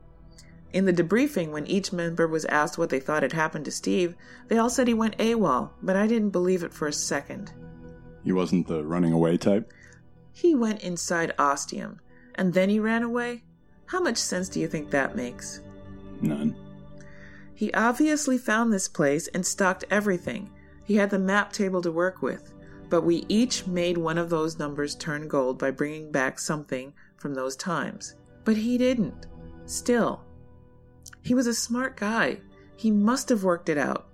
In 0.73 0.85
the 0.85 0.93
debriefing, 0.93 1.51
when 1.51 1.65
each 1.67 1.93
member 1.93 2.27
was 2.27 2.45
asked 2.45 2.77
what 2.77 2.89
they 2.89 2.99
thought 2.99 3.23
had 3.23 3.33
happened 3.33 3.65
to 3.65 3.71
Steve, 3.71 4.15
they 4.49 4.58
all 4.58 4.69
said 4.69 4.88
he 4.88 4.93
went 4.93 5.17
AWOL, 5.19 5.69
but 5.81 5.95
I 5.95 6.05
didn't 6.08 6.31
believe 6.31 6.63
it 6.63 6.73
for 6.73 6.88
a 6.88 6.93
second. 6.93 7.53
He 8.23 8.31
wasn't 8.31 8.67
the 8.67 8.84
running 8.84 9.13
away 9.13 9.38
type? 9.38 9.71
He 10.34 10.53
went 10.53 10.84
inside 10.84 11.34
Ostium, 11.39 12.01
and 12.34 12.53
then 12.53 12.69
he 12.69 12.79
ran 12.79 13.03
away? 13.03 13.43
How 13.86 14.01
much 14.01 14.17
sense 14.17 14.49
do 14.49 14.60
you 14.60 14.67
think 14.67 14.89
that 14.89 15.15
makes? 15.15 15.62
None. 16.21 16.55
He 17.53 17.73
obviously 17.73 18.38
found 18.38 18.73
this 18.73 18.89
place 18.89 19.27
and 19.29 19.45
stocked 19.45 19.86
everything. 19.89 20.49
He 20.84 20.95
had 20.95 21.10
the 21.10 21.19
map 21.19 21.53
table 21.53 21.81
to 21.84 21.91
work 21.91 22.21
with, 22.21 22.53
but 22.89 23.03
we 23.03 23.25
each 23.29 23.65
made 23.65 23.97
one 23.97 24.17
of 24.17 24.29
those 24.29 24.60
numbers 24.60 24.95
turn 24.95 25.29
gold 25.29 25.58
by 25.58 25.71
bringing 25.71 26.12
back 26.12 26.38
something 26.38 26.93
from 27.17 27.34
those 27.34 27.56
times. 27.56 28.15
But 28.43 28.58
he 28.58 28.78
didn't. 28.78 29.28
Still. 29.65 30.23
He 31.21 31.34
was 31.34 31.47
a 31.47 31.54
smart 31.54 31.97
guy. 31.97 32.41
He 32.75 32.91
must 32.91 33.30
have 33.30 33.43
worked 33.43 33.69
it 33.69 33.78
out. 33.78 34.10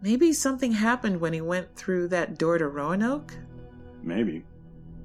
Maybe 0.00 0.32
something 0.32 0.72
happened 0.72 1.20
when 1.20 1.32
he 1.32 1.40
went 1.40 1.74
through 1.76 2.08
that 2.08 2.38
door 2.38 2.58
to 2.58 2.68
Roanoke? 2.68 3.34
Maybe. 4.02 4.44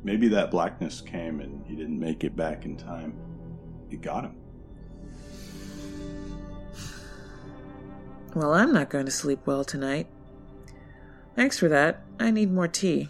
Maybe 0.03 0.27
that 0.29 0.51
blackness 0.51 1.01
came 1.01 1.41
and 1.41 1.65
he 1.65 1.75
didn't 1.75 1.99
make 1.99 2.23
it 2.23 2.35
back 2.35 2.65
in 2.65 2.77
time. 2.77 3.17
It 3.89 4.01
got 4.01 4.25
him. 4.25 4.35
Well, 8.35 8.53
I'm 8.53 8.73
not 8.73 8.89
going 8.89 9.05
to 9.05 9.11
sleep 9.11 9.39
well 9.45 9.63
tonight. 9.63 10.07
Thanks 11.35 11.57
for 11.57 11.67
that. 11.69 12.03
I 12.19 12.31
need 12.31 12.51
more 12.51 12.67
tea. 12.67 13.09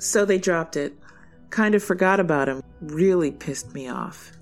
So 0.00 0.24
they 0.24 0.38
dropped 0.38 0.76
it. 0.76 0.94
Kind 1.50 1.74
of 1.74 1.84
forgot 1.84 2.20
about 2.20 2.48
him. 2.48 2.62
Really 2.80 3.30
pissed 3.30 3.74
me 3.74 3.86
off. 3.86 4.32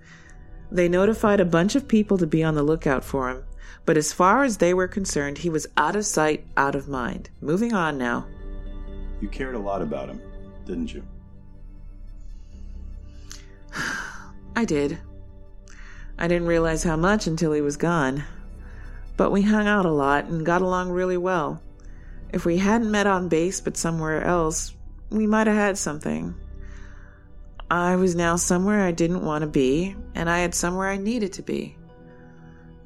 They 0.71 0.89
notified 0.89 1.41
a 1.41 1.45
bunch 1.45 1.75
of 1.75 1.89
people 1.89 2.17
to 2.19 2.29
be 2.29 2.45
on 2.45 2.55
the 2.55 2.63
lookout 2.63 3.03
for 3.03 3.29
him, 3.29 3.43
but 3.85 3.97
as 3.97 4.13
far 4.13 4.45
as 4.45 4.59
they 4.59 4.73
were 4.73 4.87
concerned, 4.87 5.39
he 5.39 5.51
was 5.51 5.67
out 5.77 5.97
of 5.97 6.07
sight, 6.07 6.47
out 6.57 6.77
of 6.77 6.89
mind. 6.89 7.31
Moving 7.41 7.75
on 7.75 7.99
now. 7.99 8.27
You 9.21 9.29
cared 9.29 9.57
a 9.57 9.59
lot 9.59 9.83
about 9.83 10.09
him, 10.09 10.23
didn't 10.65 10.95
you? 10.95 11.03
I 14.55 14.65
did. 14.65 14.99
I 16.19 16.29
didn't 16.29 16.47
realize 16.47 16.85
how 16.85 16.97
much 16.97 17.27
until 17.27 17.53
he 17.53 17.63
was 17.63 17.77
gone. 17.77 18.23
But 19.17 19.33
we 19.33 19.43
hung 19.43 19.67
out 19.67 19.87
a 19.87 19.91
lot 19.91 20.27
and 20.27 20.47
got 20.47 20.63
along 20.63 20.91
really 20.91 21.17
well. 21.17 21.61
If 22.33 22.45
we 22.45 22.59
hadn't 22.59 22.93
met 22.93 23.09
on 23.09 23.29
base 23.29 23.61
but 23.61 23.77
somewhere 23.77 24.23
else, 24.23 24.75
we 25.11 25.27
might 25.27 25.47
have 25.47 25.57
had 25.57 25.79
something. 25.79 26.35
I 27.71 27.97
was 27.97 28.15
now 28.15 28.37
somewhere 28.37 28.81
I 28.81 28.93
didn't 28.93 29.25
want 29.25 29.43
to 29.43 29.49
be, 29.49 29.95
and 30.15 30.29
I 30.31 30.39
had 30.39 30.55
somewhere 30.55 30.89
I 30.89 30.97
needed 30.97 31.33
to 31.35 31.43
be. 31.43 31.77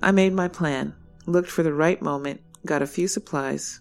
I 0.02 0.10
made 0.10 0.32
my 0.32 0.48
plan, 0.48 0.94
looked 1.26 1.50
for 1.50 1.62
the 1.62 1.72
right 1.72 2.00
moment, 2.02 2.40
got 2.66 2.82
a 2.82 2.86
few 2.86 3.06
supplies, 3.06 3.80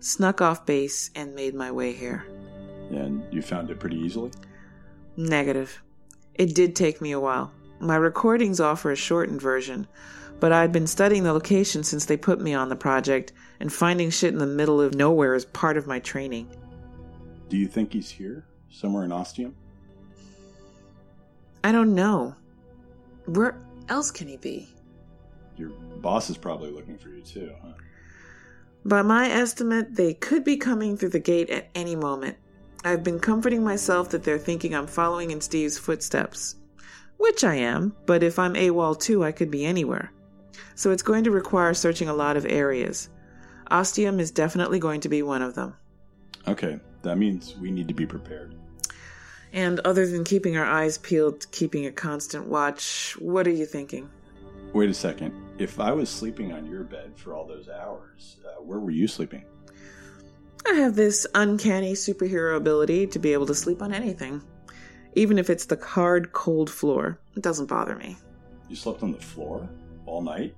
snuck 0.00 0.42
off 0.42 0.66
base, 0.66 1.10
and 1.14 1.34
made 1.34 1.54
my 1.54 1.70
way 1.70 1.92
here. 1.92 2.26
And 2.90 3.24
you 3.32 3.40
found 3.40 3.70
it 3.70 3.80
pretty 3.80 3.96
easily? 3.96 4.30
Negative. 5.16 5.82
It 6.34 6.54
did 6.54 6.76
take 6.76 7.00
me 7.00 7.12
a 7.12 7.20
while. 7.20 7.52
My 7.80 7.96
recordings 7.96 8.60
offer 8.60 8.90
a 8.90 8.96
shortened 8.96 9.40
version, 9.40 9.86
but 10.38 10.52
I'd 10.52 10.72
been 10.72 10.86
studying 10.86 11.24
the 11.24 11.32
location 11.32 11.82
since 11.82 12.04
they 12.04 12.16
put 12.16 12.40
me 12.40 12.52
on 12.52 12.68
the 12.68 12.76
project, 12.76 13.32
and 13.60 13.72
finding 13.72 14.10
shit 14.10 14.32
in 14.32 14.38
the 14.38 14.46
middle 14.46 14.80
of 14.80 14.94
nowhere 14.94 15.34
is 15.34 15.44
part 15.46 15.76
of 15.76 15.86
my 15.86 15.98
training. 15.98 16.48
Do 17.52 17.58
you 17.58 17.68
think 17.68 17.92
he's 17.92 18.08
here? 18.08 18.46
Somewhere 18.70 19.04
in 19.04 19.12
Ostium? 19.12 19.54
I 21.62 21.70
don't 21.70 21.94
know. 21.94 22.34
Where 23.26 23.60
else 23.90 24.10
can 24.10 24.26
he 24.26 24.38
be? 24.38 24.70
Your 25.58 25.68
boss 26.00 26.30
is 26.30 26.38
probably 26.38 26.70
looking 26.70 26.96
for 26.96 27.10
you 27.10 27.20
too, 27.20 27.52
huh? 27.62 27.72
By 28.86 29.02
my 29.02 29.28
estimate, 29.28 29.96
they 29.96 30.14
could 30.14 30.44
be 30.44 30.56
coming 30.56 30.96
through 30.96 31.10
the 31.10 31.18
gate 31.18 31.50
at 31.50 31.68
any 31.74 31.94
moment. 31.94 32.38
I've 32.84 33.04
been 33.04 33.20
comforting 33.20 33.62
myself 33.62 34.08
that 34.12 34.24
they're 34.24 34.38
thinking 34.38 34.74
I'm 34.74 34.86
following 34.86 35.30
in 35.30 35.42
Steve's 35.42 35.76
footsteps. 35.76 36.56
Which 37.18 37.44
I 37.44 37.56
am, 37.56 37.94
but 38.06 38.22
if 38.22 38.38
I'm 38.38 38.54
AWOL 38.54 38.98
too, 38.98 39.22
I 39.22 39.30
could 39.30 39.50
be 39.50 39.66
anywhere. 39.66 40.10
So 40.74 40.90
it's 40.90 41.02
going 41.02 41.24
to 41.24 41.30
require 41.30 41.74
searching 41.74 42.08
a 42.08 42.14
lot 42.14 42.38
of 42.38 42.46
areas. 42.46 43.10
Ostium 43.70 44.20
is 44.20 44.30
definitely 44.30 44.78
going 44.78 45.02
to 45.02 45.10
be 45.10 45.22
one 45.22 45.42
of 45.42 45.54
them. 45.54 45.74
Okay, 46.48 46.80
that 47.02 47.16
means 47.16 47.56
we 47.56 47.70
need 47.70 47.88
to 47.88 47.94
be 47.94 48.06
prepared. 48.06 48.54
And 49.52 49.80
other 49.80 50.06
than 50.06 50.24
keeping 50.24 50.56
our 50.56 50.64
eyes 50.64 50.96
peeled, 50.98 51.50
keeping 51.50 51.86
a 51.86 51.92
constant 51.92 52.46
watch, 52.46 53.16
what 53.18 53.46
are 53.46 53.50
you 53.50 53.66
thinking? 53.66 54.08
Wait 54.72 54.88
a 54.88 54.94
second. 54.94 55.34
If 55.58 55.78
I 55.78 55.92
was 55.92 56.08
sleeping 56.08 56.52
on 56.52 56.66
your 56.66 56.84
bed 56.84 57.12
for 57.16 57.34
all 57.34 57.46
those 57.46 57.68
hours, 57.68 58.36
uh, 58.46 58.62
where 58.62 58.78
were 58.78 58.90
you 58.90 59.06
sleeping? 59.06 59.44
I 60.66 60.74
have 60.74 60.94
this 60.94 61.26
uncanny 61.34 61.92
superhero 61.92 62.56
ability 62.56 63.08
to 63.08 63.18
be 63.18 63.32
able 63.32 63.46
to 63.46 63.54
sleep 63.54 63.82
on 63.82 63.92
anything. 63.92 64.42
Even 65.14 65.38
if 65.38 65.50
it's 65.50 65.66
the 65.66 65.76
hard, 65.76 66.32
cold 66.32 66.70
floor, 66.70 67.18
it 67.36 67.42
doesn't 67.42 67.66
bother 67.66 67.96
me. 67.96 68.16
You 68.70 68.76
slept 68.76 69.02
on 69.02 69.12
the 69.12 69.20
floor? 69.20 69.68
All 70.06 70.22
night? 70.22 70.54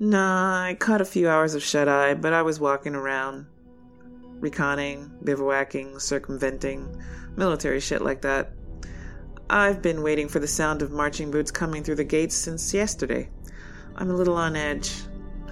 Nah, 0.00 0.64
I 0.64 0.74
caught 0.74 1.00
a 1.00 1.04
few 1.04 1.28
hours 1.28 1.54
of 1.54 1.62
shut 1.62 1.86
eye, 1.86 2.14
but 2.14 2.32
I 2.32 2.42
was 2.42 2.58
walking 2.58 2.94
around, 2.94 3.46
reconning, 4.40 5.10
bivouacking, 5.22 6.00
circumventing, 6.00 7.02
military 7.36 7.80
shit 7.80 8.02
like 8.02 8.22
that. 8.22 8.52
I've 9.48 9.82
been 9.82 10.02
waiting 10.02 10.28
for 10.28 10.38
the 10.38 10.46
sound 10.46 10.82
of 10.82 10.92
marching 10.92 11.30
boots 11.30 11.50
coming 11.50 11.82
through 11.82 11.96
the 11.96 12.04
gates 12.04 12.36
since 12.36 12.72
yesterday. 12.72 13.28
I'm 13.96 14.10
a 14.10 14.14
little 14.14 14.36
on 14.36 14.56
edge, 14.56 14.92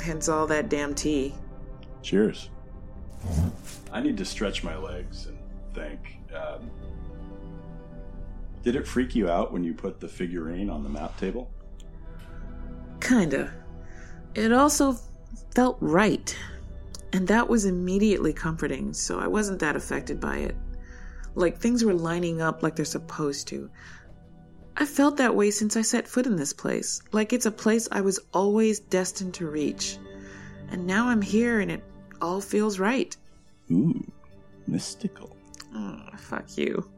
hence 0.01 0.29
all 0.29 0.47
that 0.47 0.69
damn 0.69 0.95
tea. 0.95 1.35
Cheers. 2.03 2.51
I 3.93 4.01
need 4.01 4.17
to 4.19 4.25
stretch 4.25 4.63
my 4.63 4.77
legs 4.77 5.27
and 5.27 5.39
think. 5.75 6.19
Um, 6.35 6.71
did 8.63 8.77
it 8.77 8.87
freak 8.87 9.15
you 9.15 9.29
out 9.29 9.53
when 9.53 9.65
you 9.65 9.75
put 9.75 10.01
the 10.01 10.09
figurine 10.09 10.71
on 10.71 10.83
the 10.83 10.89
map 10.89 11.19
table? 11.19 11.51
Kinda. 13.01 13.53
It 14.35 14.53
also 14.53 14.97
felt 15.55 15.79
right. 15.81 16.37
And 17.13 17.27
that 17.29 17.49
was 17.49 17.65
immediately 17.65 18.33
comforting, 18.33 18.93
so 18.93 19.19
I 19.19 19.27
wasn't 19.27 19.61
that 19.61 19.77
affected 19.77 20.21
by 20.21 20.39
it. 20.39 20.57
Like 21.35 21.59
things 21.59 21.85
were 21.85 21.95
lining 21.95 22.43
up 22.43 22.63
like 22.63 22.77
they're 22.77 22.85
supposed 22.85 23.49
to. 23.49 23.71
I 24.77 24.85
felt 24.85 25.17
that 25.17 25.35
way 25.35 25.51
since 25.51 25.77
I 25.77 25.83
set 25.83 26.07
foot 26.07 26.27
in 26.27 26.37
this 26.37 26.53
place. 26.53 27.03
Like 27.13 27.33
it's 27.33 27.47
a 27.47 27.51
place 27.51 27.89
I 27.91 28.01
was 28.01 28.21
always 28.33 28.79
destined 28.79 29.35
to 29.35 29.51
reach. 29.51 29.99
And 30.71 30.87
now 30.87 31.09
I'm 31.09 31.23
here 31.23 31.61
and 31.61 31.71
it 31.71 31.83
all 32.21 32.41
feels 32.41 32.79
right. 32.79 33.17
Ooh, 33.71 34.05
mystical. 34.67 35.37
Oh, 35.75 36.01
fuck 36.17 36.57
you. 36.57 36.89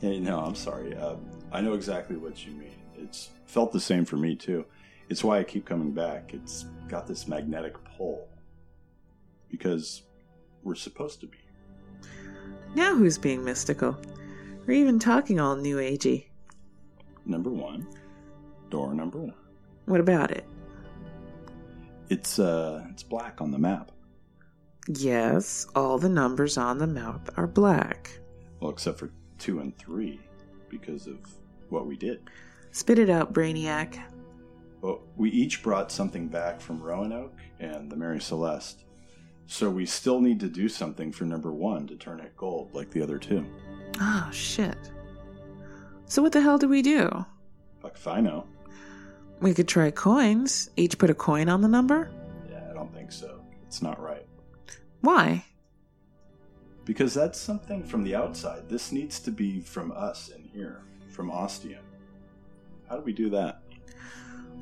Hey, 0.00 0.18
no, 0.18 0.38
I'm 0.40 0.54
sorry. 0.54 0.96
Uh, 0.96 1.16
I 1.52 1.60
know 1.60 1.74
exactly 1.74 2.16
what 2.16 2.44
you 2.44 2.52
mean. 2.52 2.74
It's 2.96 3.30
felt 3.46 3.72
the 3.72 3.80
same 3.80 4.04
for 4.04 4.16
me, 4.16 4.34
too. 4.36 4.64
It's 5.08 5.22
why 5.24 5.38
I 5.38 5.44
keep 5.44 5.64
coming 5.64 5.92
back. 5.92 6.34
It's 6.34 6.66
got 6.88 7.06
this 7.06 7.28
magnetic 7.28 7.74
pull. 7.96 8.28
Because 9.56 10.02
we're 10.64 10.74
supposed 10.74 11.20
to 11.20 11.28
be. 11.28 11.38
Now 12.74 12.96
who's 12.96 13.18
being 13.18 13.44
mystical? 13.44 13.96
Or 14.66 14.72
even 14.72 14.98
talking 14.98 15.38
all 15.38 15.54
new 15.54 15.76
agey? 15.76 16.26
Number 17.24 17.50
one. 17.50 17.86
Door 18.68 18.94
number 18.94 19.18
one. 19.18 19.34
What 19.86 20.00
about 20.00 20.32
it? 20.32 20.44
It's 22.08 22.40
uh 22.40 22.84
it's 22.90 23.04
black 23.04 23.40
on 23.40 23.52
the 23.52 23.58
map. 23.58 23.92
Yes, 24.88 25.68
all 25.76 25.98
the 25.98 26.08
numbers 26.08 26.58
on 26.58 26.78
the 26.78 26.88
map 26.88 27.30
are 27.36 27.46
black. 27.46 28.18
Well, 28.58 28.72
except 28.72 28.98
for 28.98 29.12
two 29.38 29.60
and 29.60 29.78
three, 29.78 30.18
because 30.68 31.06
of 31.06 31.18
what 31.68 31.86
we 31.86 31.96
did. 31.96 32.28
Spit 32.72 32.98
it 32.98 33.08
out, 33.08 33.32
Brainiac. 33.32 34.00
Well, 34.80 35.02
we 35.16 35.30
each 35.30 35.62
brought 35.62 35.92
something 35.92 36.26
back 36.26 36.60
from 36.60 36.82
Roanoke 36.82 37.38
and 37.60 37.90
the 37.90 37.96
Mary 37.96 38.20
Celeste. 38.20 38.83
So 39.46 39.70
we 39.70 39.86
still 39.86 40.20
need 40.20 40.40
to 40.40 40.48
do 40.48 40.68
something 40.68 41.12
for 41.12 41.24
number 41.24 41.52
one 41.52 41.86
to 41.88 41.96
turn 41.96 42.20
it 42.20 42.36
gold 42.36 42.74
like 42.74 42.90
the 42.90 43.02
other 43.02 43.18
two. 43.18 43.44
Oh, 44.00 44.28
shit. 44.32 44.76
So 46.06 46.22
what 46.22 46.32
the 46.32 46.40
hell 46.40 46.58
do 46.58 46.68
we 46.68 46.82
do? 46.82 47.24
Fuck 47.80 47.96
if 47.96 48.08
I 48.08 48.20
know. 48.20 48.46
We 49.40 49.54
could 49.54 49.68
try 49.68 49.90
coins. 49.90 50.70
Each 50.76 50.96
put 50.96 51.10
a 51.10 51.14
coin 51.14 51.48
on 51.48 51.60
the 51.60 51.68
number? 51.68 52.10
Yeah, 52.50 52.66
I 52.70 52.74
don't 52.74 52.92
think 52.94 53.12
so. 53.12 53.40
It's 53.66 53.82
not 53.82 54.00
right. 54.00 54.26
Why? 55.00 55.44
Because 56.84 57.14
that's 57.14 57.38
something 57.38 57.82
from 57.82 58.04
the 58.04 58.14
outside. 58.14 58.68
This 58.68 58.92
needs 58.92 59.18
to 59.20 59.30
be 59.30 59.60
from 59.60 59.92
us 59.92 60.30
in 60.30 60.42
here, 60.42 60.82
from 61.10 61.30
Ostium. 61.30 61.82
How 62.88 62.96
do 62.96 63.02
we 63.02 63.12
do 63.12 63.30
that? 63.30 63.62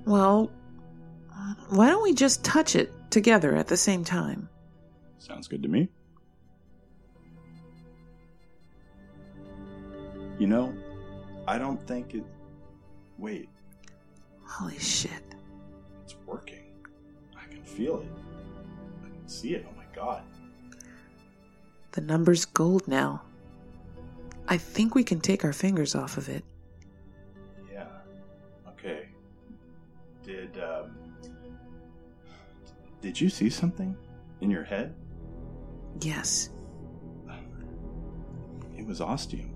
Well, 0.05 0.51
why 1.69 1.89
don't 1.89 2.03
we 2.03 2.15
just 2.15 2.45
touch 2.45 2.77
it 2.77 2.93
together 3.11 3.55
at 3.55 3.69
the 3.69 3.77
same 3.77 4.05
time? 4.05 4.49
Sounds 5.23 5.47
good 5.47 5.63
to 5.63 5.69
me. 5.69 5.89
You 10.39 10.49
know, 10.49 10.75
I 11.47 11.59
don't 11.59 11.81
think 11.87 12.15
it. 12.15 12.25
Wait, 13.19 13.49
Holy 14.45 14.79
shit. 14.81 15.23
it's 16.03 16.17
working. 16.27 16.65
I 17.41 17.47
can 17.49 17.63
feel 17.63 18.01
it. 18.01 18.09
I 19.05 19.09
can 19.17 19.29
see 19.29 19.55
it. 19.55 19.65
Oh 19.71 19.77
my 19.77 19.85
god. 19.95 20.25
The 21.93 22.01
number's 22.01 22.45
gold 22.45 22.89
now. 22.89 23.23
I 24.49 24.57
think 24.59 24.97
we 24.97 25.05
can 25.05 25.21
take 25.21 25.45
our 25.45 25.53
fingers 25.53 25.95
off 25.95 26.17
of 26.17 26.29
it. 26.29 26.43
Yeah. 27.73 27.87
Okay. 28.71 29.07
Did 30.25 30.59
um 30.61 30.97
Did 33.01 33.21
you 33.21 33.29
see 33.29 33.51
something 33.51 33.97
in 34.41 34.51
your 34.51 34.65
head? 34.65 34.97
Yes. 36.01 36.51
It 38.77 38.87
was 38.87 39.01
ostium, 39.01 39.55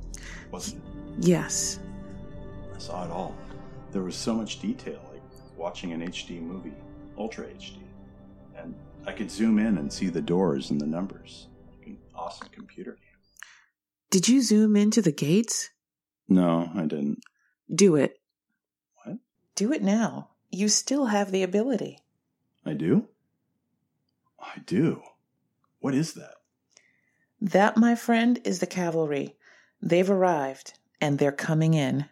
wasn't 0.52 0.84
it? 0.84 1.24
Yes. 1.26 1.80
I 2.74 2.78
saw 2.78 3.04
it 3.04 3.10
all. 3.10 3.34
There 3.90 4.02
was 4.02 4.14
so 4.14 4.34
much 4.34 4.60
detail, 4.60 5.00
like 5.12 5.22
watching 5.56 5.92
an 5.92 6.00
HD 6.02 6.40
movie, 6.40 6.74
Ultra 7.18 7.46
HD. 7.46 7.78
And 8.56 8.74
I 9.06 9.12
could 9.12 9.30
zoom 9.30 9.58
in 9.58 9.78
and 9.78 9.92
see 9.92 10.08
the 10.08 10.22
doors 10.22 10.70
and 10.70 10.80
the 10.80 10.86
numbers. 10.86 11.48
Like 11.78 11.86
an 11.88 11.98
awesome 12.14 12.48
computer 12.48 12.92
game. 12.92 13.00
Did 14.10 14.28
you 14.28 14.42
zoom 14.42 14.76
into 14.76 15.02
the 15.02 15.12
gates? 15.12 15.70
No, 16.28 16.70
I 16.74 16.82
didn't. 16.82 17.20
Do 17.72 17.96
it. 17.96 18.20
What? 19.04 19.18
Do 19.54 19.72
it 19.72 19.82
now. 19.82 20.30
You 20.50 20.68
still 20.68 21.06
have 21.06 21.32
the 21.32 21.42
ability. 21.42 21.98
I 22.64 22.74
do? 22.74 23.08
I 24.38 24.60
do. 24.64 25.02
What 25.80 25.94
is 25.94 26.14
that? 26.14 26.34
That, 27.40 27.76
my 27.76 27.94
friend, 27.94 28.40
is 28.44 28.60
the 28.60 28.66
cavalry. 28.66 29.36
They've 29.82 30.10
arrived, 30.10 30.74
and 31.00 31.18
they're 31.18 31.32
coming 31.32 31.74
in. 31.74 32.06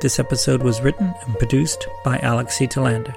This 0.00 0.20
episode 0.20 0.62
was 0.62 0.80
written 0.80 1.12
and 1.26 1.38
produced 1.38 1.88
by 2.04 2.18
Alex 2.18 2.56
C. 2.56 2.68
Telander. 2.68 3.16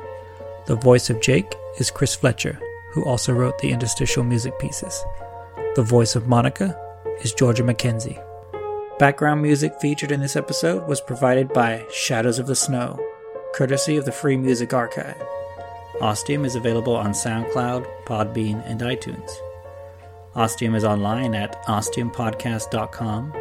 The 0.65 0.75
voice 0.75 1.11
of 1.11 1.21
Jake 1.21 1.55
is 1.77 1.91
Chris 1.91 2.15
Fletcher, 2.15 2.59
who 2.91 3.05
also 3.05 3.33
wrote 3.33 3.59
the 3.59 3.71
interstitial 3.71 4.23
music 4.23 4.57
pieces. 4.57 5.05
The 5.75 5.83
voice 5.83 6.15
of 6.15 6.27
Monica 6.27 6.75
is 7.19 7.33
Georgia 7.33 7.63
McKenzie. 7.63 8.23
Background 8.99 9.41
music 9.41 9.73
featured 9.81 10.11
in 10.11 10.21
this 10.21 10.35
episode 10.35 10.87
was 10.87 11.01
provided 11.01 11.51
by 11.53 11.85
Shadows 11.91 12.39
of 12.39 12.47
the 12.47 12.55
Snow, 12.55 12.99
courtesy 13.53 13.97
of 13.97 14.05
the 14.05 14.11
Free 14.11 14.37
Music 14.37 14.73
Archive. 14.73 15.21
Ostium 15.99 16.45
is 16.45 16.55
available 16.55 16.95
on 16.95 17.11
SoundCloud, 17.11 17.85
Podbean, 18.05 18.63
and 18.65 18.81
iTunes. 18.81 19.29
Ostium 20.35 20.75
is 20.75 20.83
online 20.83 21.35
at 21.35 21.61
ostiumpodcast.com 21.65 23.33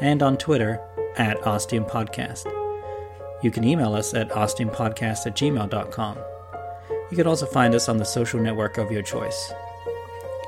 and 0.00 0.22
on 0.22 0.36
Twitter 0.36 0.80
at 1.16 1.40
ostiumpodcast. 1.42 2.52
You 3.42 3.50
can 3.50 3.64
email 3.64 3.94
us 3.94 4.14
at 4.14 4.30
ostiumpodcast 4.30 5.26
at 5.26 5.36
gmail.com. 5.36 6.18
You 7.10 7.16
can 7.16 7.26
also 7.26 7.46
find 7.46 7.74
us 7.74 7.88
on 7.88 7.96
the 7.96 8.04
social 8.04 8.40
network 8.40 8.78
of 8.78 8.90
your 8.90 9.02
choice. 9.02 9.52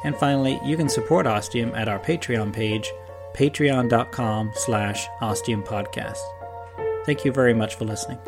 And 0.05 0.17
finally, 0.17 0.61
you 0.65 0.77
can 0.77 0.89
support 0.89 1.27
Ostium 1.27 1.75
at 1.75 1.89
our 1.89 1.99
Patreon 1.99 2.53
page, 2.53 2.93
patreon.com 3.35 4.53
slash 4.55 5.07
ostiumpodcast. 5.21 6.19
Thank 7.05 7.25
you 7.25 7.33
very 7.33 7.55
much 7.55 7.75
for 7.75 7.85
listening. 7.85 8.19